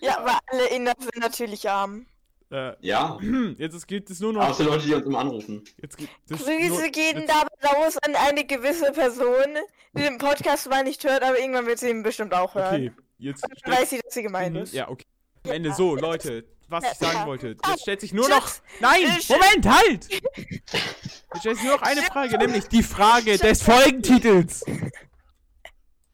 Ja, 0.00 0.18
aber 0.18 0.38
alle 0.46 0.68
Inder 0.74 0.94
sind 0.98 1.16
natürlich 1.18 1.68
arm. 1.68 2.06
Äh, 2.50 2.72
Ja, 2.80 3.18
jetzt 3.58 3.74
es 3.74 3.86
gibt 3.86 4.10
es 4.10 4.20
nur 4.20 4.32
noch. 4.32 4.48
außer 4.48 4.64
Leute, 4.64 4.86
die 4.86 4.94
uns 4.94 5.04
immer 5.06 5.18
anrufen. 5.18 5.62
Jetzt 5.82 5.96
gibt 5.98 6.10
es 6.30 6.38
Grüße 6.38 6.68
nur, 6.68 6.82
gehen 6.88 7.18
jetzt- 7.20 7.28
dabei 7.28 7.76
raus 7.78 7.96
an 7.98 8.14
eine 8.14 8.44
gewisse 8.44 8.90
Person, 8.92 9.56
die 9.94 10.02
den 10.02 10.18
Podcast 10.18 10.64
zwar 10.64 10.82
nicht 10.82 11.04
hört, 11.04 11.22
aber 11.22 11.38
irgendwann 11.38 11.66
wird 11.66 11.78
sie 11.78 11.90
ihn 11.90 12.02
bestimmt 12.02 12.32
auch 12.34 12.54
hören. 12.54 12.74
Okay, 12.74 12.92
jetzt. 13.18 13.44
Und 13.44 13.52
dann 13.64 13.74
weiß 13.74 13.90
sie, 13.90 14.00
dass 14.00 14.14
sie 14.14 14.22
gemeint 14.22 14.54
Mhm, 14.56 14.62
ist. 14.62 14.72
Ja, 14.72 14.88
okay. 14.88 15.04
Am 15.44 15.52
Ende 15.52 15.72
so, 15.72 15.94
Leute, 15.96 16.44
was 16.68 16.84
ich 16.92 16.98
sagen 16.98 17.26
wollte. 17.26 17.56
Jetzt 17.66 17.82
stellt 17.82 18.00
sich 18.00 18.12
nur 18.12 18.28
noch. 18.28 18.48
Nein! 18.80 19.02
Moment, 19.28 19.66
halt! 19.68 20.08
Jetzt 21.34 21.40
stellt 21.40 21.56
sich 21.56 21.64
nur 21.66 21.76
noch 21.76 21.82
eine 21.82 22.02
Frage, 22.02 22.38
nämlich 22.38 22.64
die 22.68 22.82
Frage 22.82 23.36
des 23.38 23.62
Folgentitels. 23.62 24.64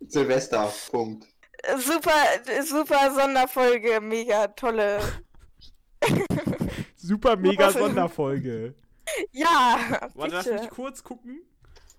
Silvester, 0.06 0.72
Punkt. 0.90 1.26
Super, 1.78 2.12
super 2.64 3.12
Sonderfolge, 3.14 4.00
mega 4.00 4.48
tolle. 4.48 5.00
Super 7.04 7.36
mega? 7.36 7.70
Sonderfolge. 7.70 8.74
Ja, 9.32 10.10
Warte, 10.14 10.34
lass 10.34 10.46
mich 10.46 10.70
kurz 10.70 11.04
gucken. 11.04 11.42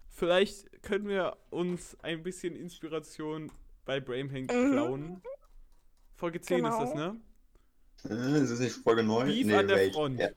Vielleicht 0.09 0.81
können 0.81 1.07
wir 1.07 1.37
uns 1.51 1.95
ein 2.01 2.23
bisschen 2.23 2.55
Inspiration 2.55 3.51
bei 3.85 3.99
Brainhank 3.99 4.51
Mhm. 4.51 4.71
klauen. 4.71 5.21
Folge 6.15 6.41
10 6.41 6.65
ist 6.65 6.71
das, 6.79 6.91
Genau. 6.93 7.11
ne? 7.13 7.21
Äh, 8.09 8.41
Ist 8.41 8.51
das 8.53 8.59
nicht 8.59 8.75
Folge 8.77 9.03
9? 9.03 9.27
Beef 9.27 9.53
an 9.53 9.67
der 9.67 9.77
wait. 9.77 9.93
Front. 9.93 10.19
Ja. 10.19 10.29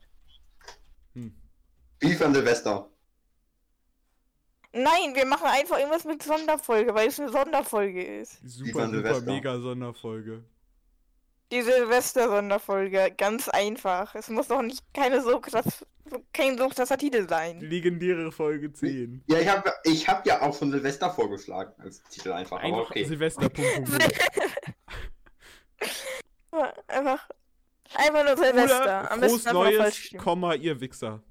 Hm. 1.15 1.33
Beef 1.99 2.21
an 2.21 2.33
Silvester. 2.35 2.87
Nein, 4.71 5.15
wir 5.15 5.25
machen 5.25 5.47
einfach 5.47 5.79
irgendwas 5.79 6.05
mit 6.05 6.21
Sonderfolge, 6.21 6.93
weil 6.93 7.07
es 7.07 7.19
eine 7.19 7.31
Sonderfolge 7.31 8.03
ist. 8.19 8.39
Super, 8.43 8.71
super 8.85 8.89
Silvester. 8.89 9.25
mega 9.31 9.59
Sonderfolge. 9.59 10.43
Die 11.51 11.61
Silvester-Sonderfolge, 11.63 13.11
ganz 13.17 13.49
einfach. 13.49 14.13
Es 14.13 14.29
muss 14.29 14.47
doch 14.47 14.61
nicht 14.61 14.83
keine 14.93 15.21
so 15.21 15.39
krass, 15.39 15.85
kein 16.31 16.57
so 16.57 16.69
krasser 16.69 16.97
Titel 16.97 17.27
sein. 17.27 17.59
Legendäre 17.59 18.31
Folge 18.31 18.71
10. 18.71 19.23
Ja, 19.27 19.39
ich 19.39 19.47
habe 19.47 19.73
ich 19.83 20.07
hab 20.07 20.25
ja 20.27 20.41
auch 20.41 20.55
schon 20.57 20.71
Silvester 20.71 21.09
vorgeschlagen 21.09 21.73
als 21.79 22.03
Titel 22.03 22.31
einfach, 22.31 22.57
aber 22.57 22.65
Einfach 22.65 22.91
okay. 22.91 23.03
Silvester. 23.03 23.49
Einfach, 26.87 27.29
einfach 27.93 28.25
nur 28.25 28.35
Silvester. 28.35 28.81
Oder 28.81 29.11
Am 29.11 29.21
besten 29.21 29.39
falsch 29.39 30.11
Neues. 30.11 30.23
Komma, 30.23 30.55
ihr 30.55 30.81
Wichser. 30.81 31.21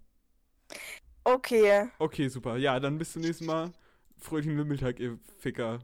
Okay. 1.24 1.88
Okay, 1.98 2.28
super. 2.28 2.56
Ja, 2.56 2.80
dann 2.80 2.98
bis 2.98 3.12
zum 3.12 3.22
nächsten 3.22 3.46
Mal. 3.46 3.72
Fröhlichen 4.18 4.56
Wimmeltag, 4.56 4.98
ihr 4.98 5.18
Ficker. 5.38 5.80